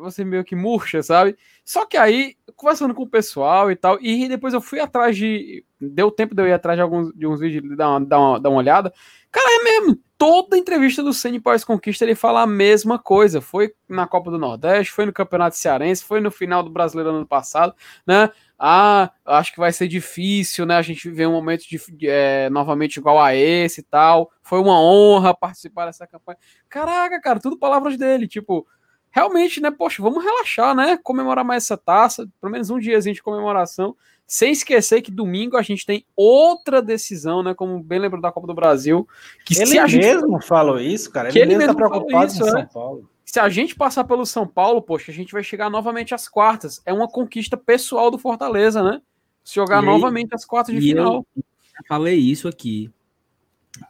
[0.00, 1.36] você meio que murcha, sabe?
[1.64, 5.64] Só que aí, conversando com o pessoal e tal, e depois eu fui atrás de.
[5.78, 8.40] Deu tempo de eu ir atrás de alguns de uns vídeos dar uma, dar uma,
[8.40, 8.92] dar uma olhada.
[9.30, 9.98] Cara, é mesmo.
[10.18, 13.42] Toda entrevista do Ceni pós-conquista ele fala a mesma coisa.
[13.42, 17.26] Foi na Copa do Nordeste, foi no Campeonato Cearense, foi no final do Brasileiro ano
[17.26, 17.74] passado,
[18.06, 18.30] né?
[18.58, 20.76] Ah, acho que vai ser difícil, né?
[20.76, 24.30] A gente viver um momento de, de, é, novamente igual a esse e tal.
[24.42, 26.38] Foi uma honra participar dessa campanha.
[26.66, 28.26] Caraca, cara, tudo palavras dele.
[28.26, 28.66] Tipo,
[29.10, 29.70] realmente, né?
[29.70, 30.98] Poxa, vamos relaxar, né?
[31.02, 33.96] Comemorar mais essa taça, pelo menos um diazinho de comemoração.
[34.26, 37.54] Sem esquecer que domingo a gente tem outra decisão, né?
[37.54, 39.06] Como bem lembrou da Copa do Brasil.
[39.44, 41.30] Que Ele se a gente mesmo falou isso, cara.
[41.30, 42.50] Que Ele, ele mesmo tá mesmo preocupado isso, com.
[42.50, 43.10] São Paulo.
[43.24, 46.82] se a gente passar pelo São Paulo, poxa, a gente vai chegar novamente às quartas.
[46.84, 49.00] É uma conquista pessoal do Fortaleza, né?
[49.44, 51.24] Se jogar E aí- novamente às quartas de e final.
[51.36, 51.44] eu
[51.86, 52.90] falei isso aqui,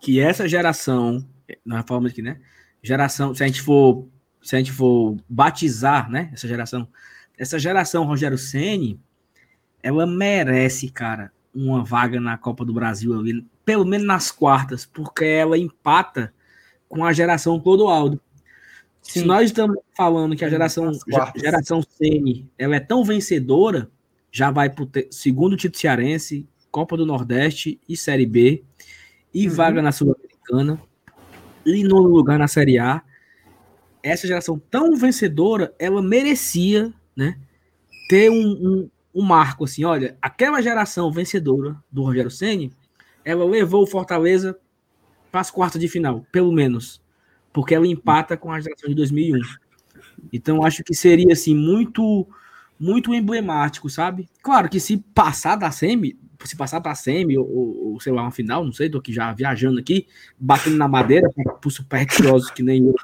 [0.03, 1.25] que essa geração,
[1.65, 2.39] nós falamos aqui, né?
[2.83, 4.07] Geração, se a gente for,
[4.47, 6.31] se a gente for batizar, né?
[6.33, 6.87] Essa geração,
[7.37, 9.01] essa geração Rogério Ceni,
[9.83, 15.25] ela merece, cara, uma vaga na Copa do Brasil ali, pelo menos nas quartas, porque
[15.25, 16.33] ela empata
[16.89, 18.21] com a geração Clodoaldo.
[19.03, 19.27] Se Sim.
[19.27, 20.93] nós estamos falando que a geração
[21.35, 23.91] geração Ceni, ela é tão vencedora,
[24.31, 28.63] já vai para o segundo título cearense, Copa do Nordeste e Série B,
[29.35, 29.55] e Uhum.
[29.55, 30.81] vaga na Sul-Americana,
[31.65, 33.03] e nono lugar na Série A.
[34.09, 37.37] Essa geração tão vencedora, ela merecia, né,
[38.09, 42.73] ter um, um, um marco assim, olha, aquela geração vencedora do Rogério Ceni,
[43.25, 44.57] ela levou o Fortaleza
[45.33, 47.03] para as quartas de final, pelo menos,
[47.53, 49.41] porque ela empata com a geração de 2001.
[50.33, 52.27] Então acho que seria assim muito
[52.79, 54.29] muito emblemático, sabe?
[54.43, 57.47] Claro que se passar da semi, se passar para semi ou,
[57.93, 60.07] ou, sei lá, uma final, não sei, tô aqui já viajando aqui,
[60.39, 61.29] batendo na madeira
[61.61, 62.95] por supersticiosos que nem eu,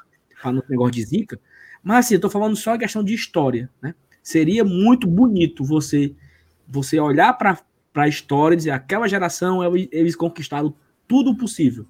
[0.43, 1.39] falando negócio de zica,
[1.81, 3.95] mas assim, eu tô falando só a questão de história, né?
[4.21, 6.13] Seria muito bonito você
[6.67, 7.59] você olhar para
[7.95, 10.73] a história e dizer aquela geração eles, conquistaram
[11.07, 11.85] tudo possível,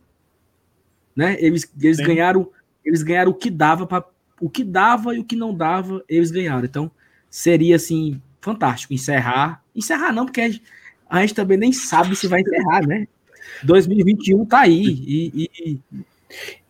[1.15, 1.37] né?
[1.39, 2.03] Eles, eles Sim.
[2.03, 2.49] ganharam
[2.83, 4.05] eles ganharam o que dava para
[4.41, 6.65] o que dava e o que não dava eles ganharam.
[6.65, 6.91] Então
[7.29, 10.63] seria assim fantástico encerrar, encerrar não porque a gente,
[11.09, 13.07] a gente também nem sabe se vai encerrar, né?
[13.63, 15.79] 2021 tá aí e, e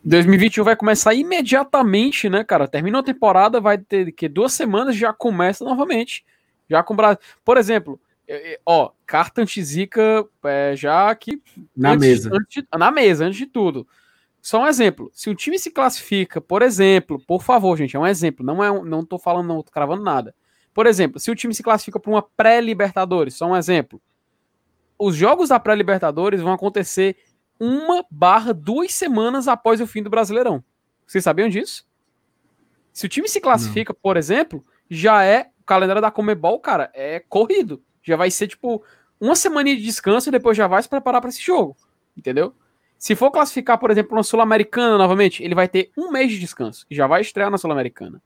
[0.04, 2.68] 2021 vai começar imediatamente, né, cara?
[2.68, 6.26] Terminou a temporada, vai ter que duas semanas já começa novamente.
[6.70, 7.20] Já com o Brasil.
[7.44, 8.00] Por exemplo,
[8.66, 11.42] ó, carta antizica é, já aqui
[11.76, 12.30] na antes- mesa.
[12.34, 13.88] antes de- na mesa, antes de tudo.
[14.42, 15.10] Só um exemplo.
[15.14, 18.70] Se o time se classifica, por exemplo, por favor, gente, é um exemplo, não é
[18.70, 20.36] um, não tô falando, não tô cravando nada.
[20.74, 24.02] Por exemplo, se o time se classifica para uma pré-Libertadores, só um exemplo.
[25.00, 27.16] Os jogos da pré-Libertadores vão acontecer
[27.60, 30.64] uma barra duas semanas após o fim do Brasileirão.
[31.06, 31.86] Vocês sabiam disso?
[32.92, 37.20] Se o time se classifica, por exemplo, já é o calendário da Comebol, cara, é
[37.20, 37.82] corrido.
[38.04, 38.84] Já vai ser tipo
[39.20, 41.76] uma semana de descanso e depois já vai se preparar para esse jogo,
[42.16, 42.54] entendeu?
[42.98, 46.86] Se for classificar, por exemplo, na Sul-Americana novamente, ele vai ter um mês de descanso
[46.90, 48.22] e já vai estrear na Sul-Americana.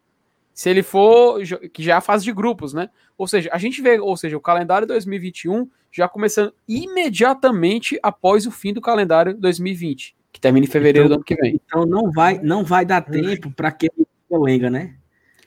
[0.58, 1.40] Se ele for,
[1.72, 2.90] que já é a fase de grupos, né?
[3.16, 8.52] Ou seja, a gente vê, ou seja, o calendário 2021 já começando imediatamente após o
[8.52, 11.62] fim do calendário 2020, que termina em fevereiro Então- do ano que vem.
[11.64, 13.88] Então não vai não vai dar tempo para que
[14.32, 14.96] lenga, né?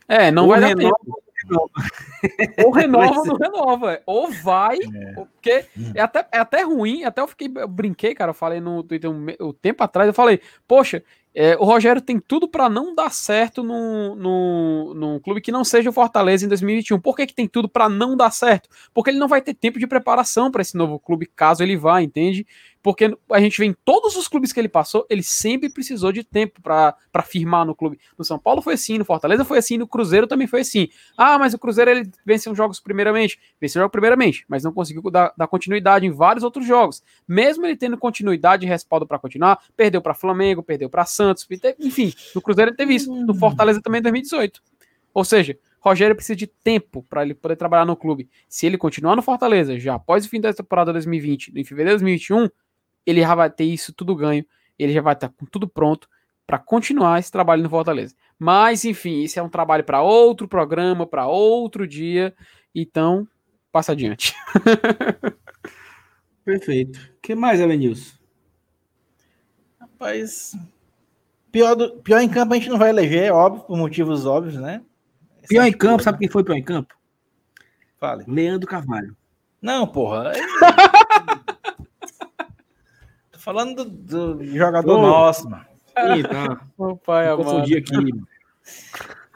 [0.07, 1.21] É, não Ou vai dar renova, tempo.
[2.65, 3.93] Ou renova Vai ou não renova.
[3.95, 4.03] é.
[4.07, 4.79] Ou vai,
[5.17, 8.61] ou- porque é até, é até ruim, até eu fiquei, eu brinquei, cara, eu falei
[8.61, 11.03] no Twitter um, um tempo atrás, eu falei, poxa,
[11.35, 15.93] é, o Rogério tem tudo pra não dar certo num, clube que não seja o
[15.93, 17.01] Fortaleza em 2021.
[17.01, 18.69] Por que, que tem tudo pra não dar certo?
[18.93, 22.03] Porque ele não vai ter tempo de preparação pra esse novo clube, caso ele vá,
[22.03, 22.47] entende?
[22.83, 26.25] Porque a gente vê em todos os clubes que ele passou, ele sempre precisou de
[26.25, 27.99] tempo pra firmar no clube.
[28.17, 30.89] No São Paulo foi assim, no Fortaleza foi assim, no Cruzeiro também foi assim.
[31.17, 33.39] Ah, mas o Cruzeiro ele venceu os jogos primeiramente.
[33.61, 37.03] Venceu o jogo primeiramente, mas não conseguiu dar, dar continuidade em vários outros jogos.
[37.29, 41.47] Mesmo ele tendo continuidade e respaldo para continuar, perdeu para Flamengo, perdeu para Santos,
[41.79, 43.15] enfim, no Cruzeiro ele teve isso.
[43.15, 44.63] No Fortaleza também em 2018.
[45.13, 48.29] Ou seja, Rogério precisa de tempo para ele poder trabalhar no clube.
[48.49, 52.05] Se ele continuar no Fortaleza já após o fim da temporada 2020, em fevereiro de
[52.05, 52.49] 2021,
[53.07, 54.45] ele já vai ter isso tudo ganho,
[54.79, 56.09] ele já vai estar com tudo pronto
[56.47, 58.15] para continuar esse trabalho no Fortaleza.
[58.39, 62.35] Mas, enfim, isso é um trabalho para outro programa, para outro dia.
[62.75, 63.27] Então,
[63.71, 64.35] passa adiante.
[66.45, 66.99] Perfeito.
[66.99, 68.17] O que mais, Elenilson?
[69.81, 70.57] Rapaz,
[71.53, 74.57] pior, do, pior em campo a gente não vai eleger, é óbvio, por motivos óbvios,
[74.57, 74.83] né?
[75.47, 76.19] Pior em campo, coisas, sabe né?
[76.21, 76.95] quem foi pior em campo?
[77.99, 78.25] Fale.
[78.27, 79.15] Leandro Carvalho.
[79.61, 80.33] Não, porra.
[83.41, 85.03] falando do, do jogador Ô.
[85.03, 85.65] nosso, mano.
[86.17, 86.67] Ih, tá.
[86.79, 87.45] Meu pai amado.
[87.45, 87.95] confundi aqui.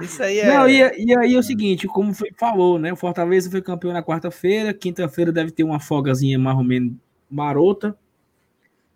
[0.00, 0.46] Isso aí é.
[0.46, 2.92] Não, e, e aí é o seguinte, como foi, falou, né?
[2.92, 6.94] O Fortaleza foi campeão na quarta-feira, quinta-feira deve ter uma folgazinha mais ou menos
[7.30, 7.96] marota.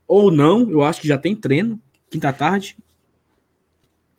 [0.07, 1.81] Ou não, eu acho que já tem treino,
[2.11, 2.77] quinta tarde.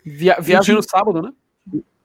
[0.06, 1.34] Via viagem no sábado, né?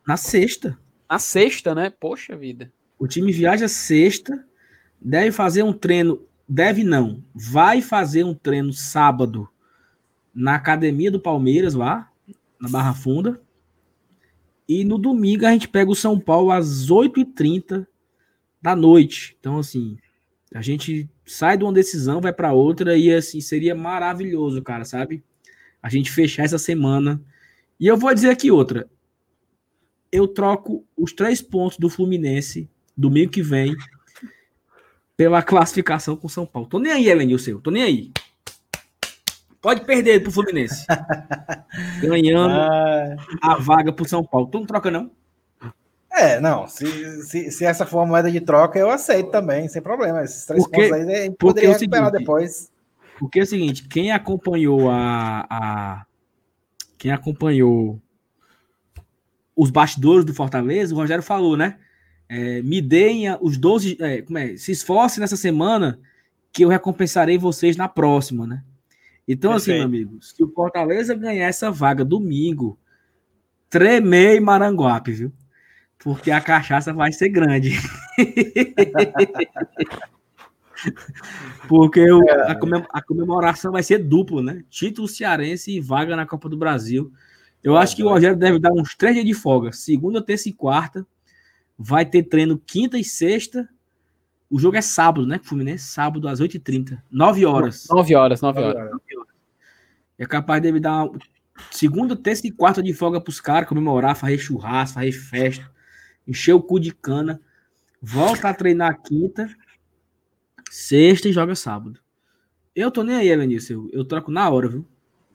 [0.07, 0.79] Na sexta.
[1.09, 1.91] Na sexta, né?
[1.91, 2.73] Poxa vida.
[2.99, 4.45] O time viaja sexta,
[5.01, 9.49] deve fazer um treino, deve não, vai fazer um treino sábado
[10.33, 12.09] na academia do Palmeiras lá,
[12.61, 13.43] na Barra Funda.
[14.69, 17.85] E no domingo a gente pega o São Paulo às 8h30
[18.63, 19.37] da noite.
[19.41, 19.99] Então, assim,
[20.55, 25.25] a gente sai de uma decisão, vai para outra e, assim, seria maravilhoso, cara, sabe?
[25.83, 27.21] A gente fechar essa semana.
[27.81, 28.89] E eu vou dizer aqui outra.
[30.11, 33.75] Eu troco os três pontos do Fluminense domingo que vem
[35.17, 36.69] pela classificação com São Paulo.
[36.69, 38.13] Tô nem aí, Elenilson, tô nem aí.
[39.61, 40.85] Pode perder pro Fluminense.
[42.03, 44.47] Ganhando Ah, a vaga pro São Paulo.
[44.49, 45.11] Tu não troca, não?
[46.11, 46.69] é, não.
[46.69, 46.87] Se,
[47.23, 50.23] se, se essa for a moeda de troca, eu aceito também, sem problema.
[50.23, 52.71] Esses três Porque- pontos aí poderia é recuperar seguinte, depois.
[53.19, 56.07] Porque é o seguinte, quem acompanhou a, a-
[56.99, 58.01] quem acompanhou
[59.57, 61.79] os bastidores do Fortaleza, o Rogério falou, né?
[62.37, 64.57] É, me deem os 12, é, como é?
[64.57, 66.01] Se esforce nessa semana
[66.53, 68.63] que eu recompensarei vocês na próxima, né?
[69.27, 69.89] Então, assim, Perfeito.
[69.89, 72.77] meu amigo, se o Fortaleza ganhar essa vaga domingo,
[73.71, 75.33] tremei Maranguape, viu?
[75.99, 77.71] Porque a cachaça vai ser grande.
[81.69, 84.63] Porque o- a, comem- a comemoração vai ser duplo, né?
[84.69, 87.13] Título cearense e vaga na Copa do Brasil.
[87.63, 89.73] Eu acho que o Rogério deve dar uns três dias de folga.
[89.73, 91.07] Segunda, terça e quarta.
[91.79, 93.69] Vai ter treino quinta e sexta.
[94.51, 95.41] O jogo é sábado, né?
[95.43, 97.01] Fluminense, sábado às 8h30.
[97.11, 97.87] 9 horas.
[97.91, 98.91] 9 horas, 9 horas.
[100.17, 101.09] É capaz de dar
[101.71, 105.69] segunda, terça e quarta de folga pros caras, comemorar, fazer churrasco, fazer festa,
[106.27, 107.41] encher o cu de cana,
[108.01, 109.49] volta a treinar quinta,
[110.71, 111.99] sexta e joga sábado.
[112.77, 113.73] Eu tô nem aí, Elenilson.
[113.75, 114.87] Eu, eu troco na hora, viu?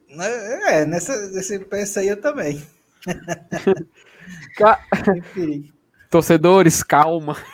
[0.08, 2.62] É, nessa, nesse preço aí eu também.
[4.56, 4.80] Ca-
[6.10, 6.16] Enfim.
[6.18, 7.36] Torcedores, calma.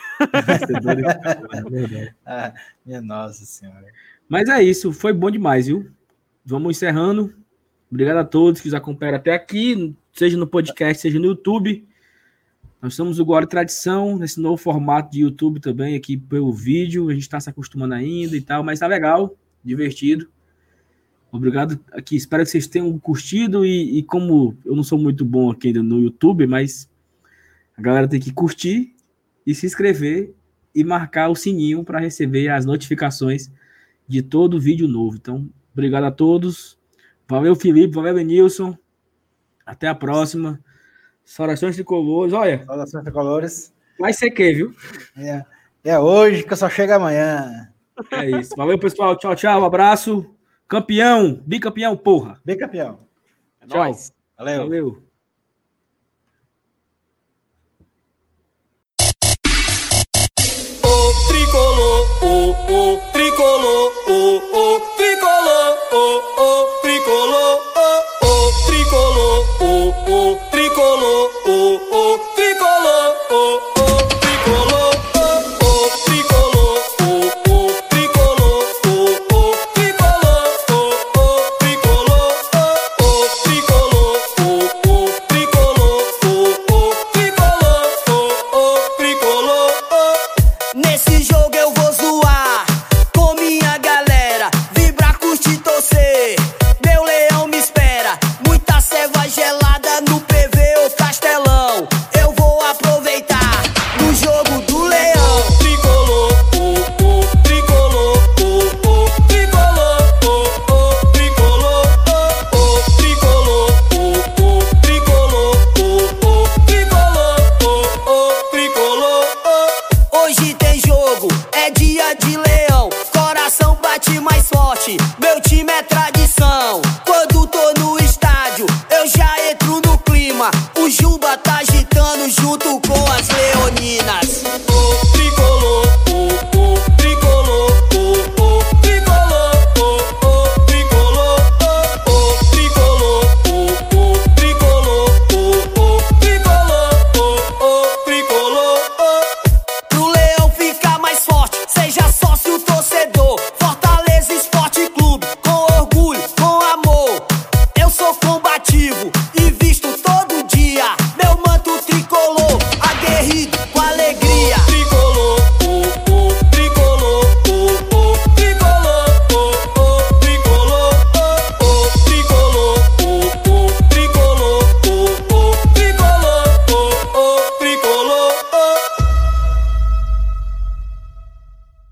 [2.25, 2.51] Ah,
[2.83, 3.85] minha nossa senhora.
[4.27, 5.91] Mas é isso, foi bom demais, viu?
[6.43, 7.35] Vamos encerrando.
[7.89, 11.87] Obrigado a todos que nos acompanharam até aqui, seja no podcast, seja no YouTube.
[12.81, 17.09] Nós somos o Glória Tradição, nesse novo formato de YouTube também, aqui pelo vídeo.
[17.09, 20.27] A gente está se acostumando ainda e tal, mas tá legal, divertido.
[21.31, 23.63] Obrigado aqui, espero que vocês tenham curtido.
[23.63, 26.89] E, e como eu não sou muito bom aqui ainda no YouTube, mas
[27.77, 28.95] a galera tem que curtir
[29.45, 30.33] e se inscrever
[30.73, 33.51] e marcar o sininho para receber as notificações
[34.07, 35.15] de todo vídeo novo.
[35.17, 36.77] Então, obrigado a todos.
[37.27, 37.93] Valeu, Felipe.
[37.95, 38.77] Valeu, Benilson.
[39.65, 40.59] Até a próxima.
[41.23, 42.33] Saudações tricolores.
[42.33, 43.73] Olha, Saudações tricolores.
[43.99, 44.75] vai ser que, viu?
[45.17, 45.43] É,
[45.83, 47.69] é hoje que eu só chego amanhã.
[48.11, 48.55] É isso.
[48.55, 49.15] Valeu, pessoal.
[49.17, 49.61] Tchau, tchau.
[49.61, 50.25] Um abraço.
[50.67, 51.41] Campeão.
[51.45, 52.39] Bicampeão, porra.
[52.45, 52.99] Bem campeão.
[53.61, 53.77] É Tchau.
[53.79, 54.13] nóis.
[54.37, 54.57] Valeu.
[54.63, 55.06] Valeu.
[62.29, 70.56] oh, oh, tricolor, oh, oh, tricolor, oh, oh, tricolor, oh, oh, tricolor, oh, oh, tricolor.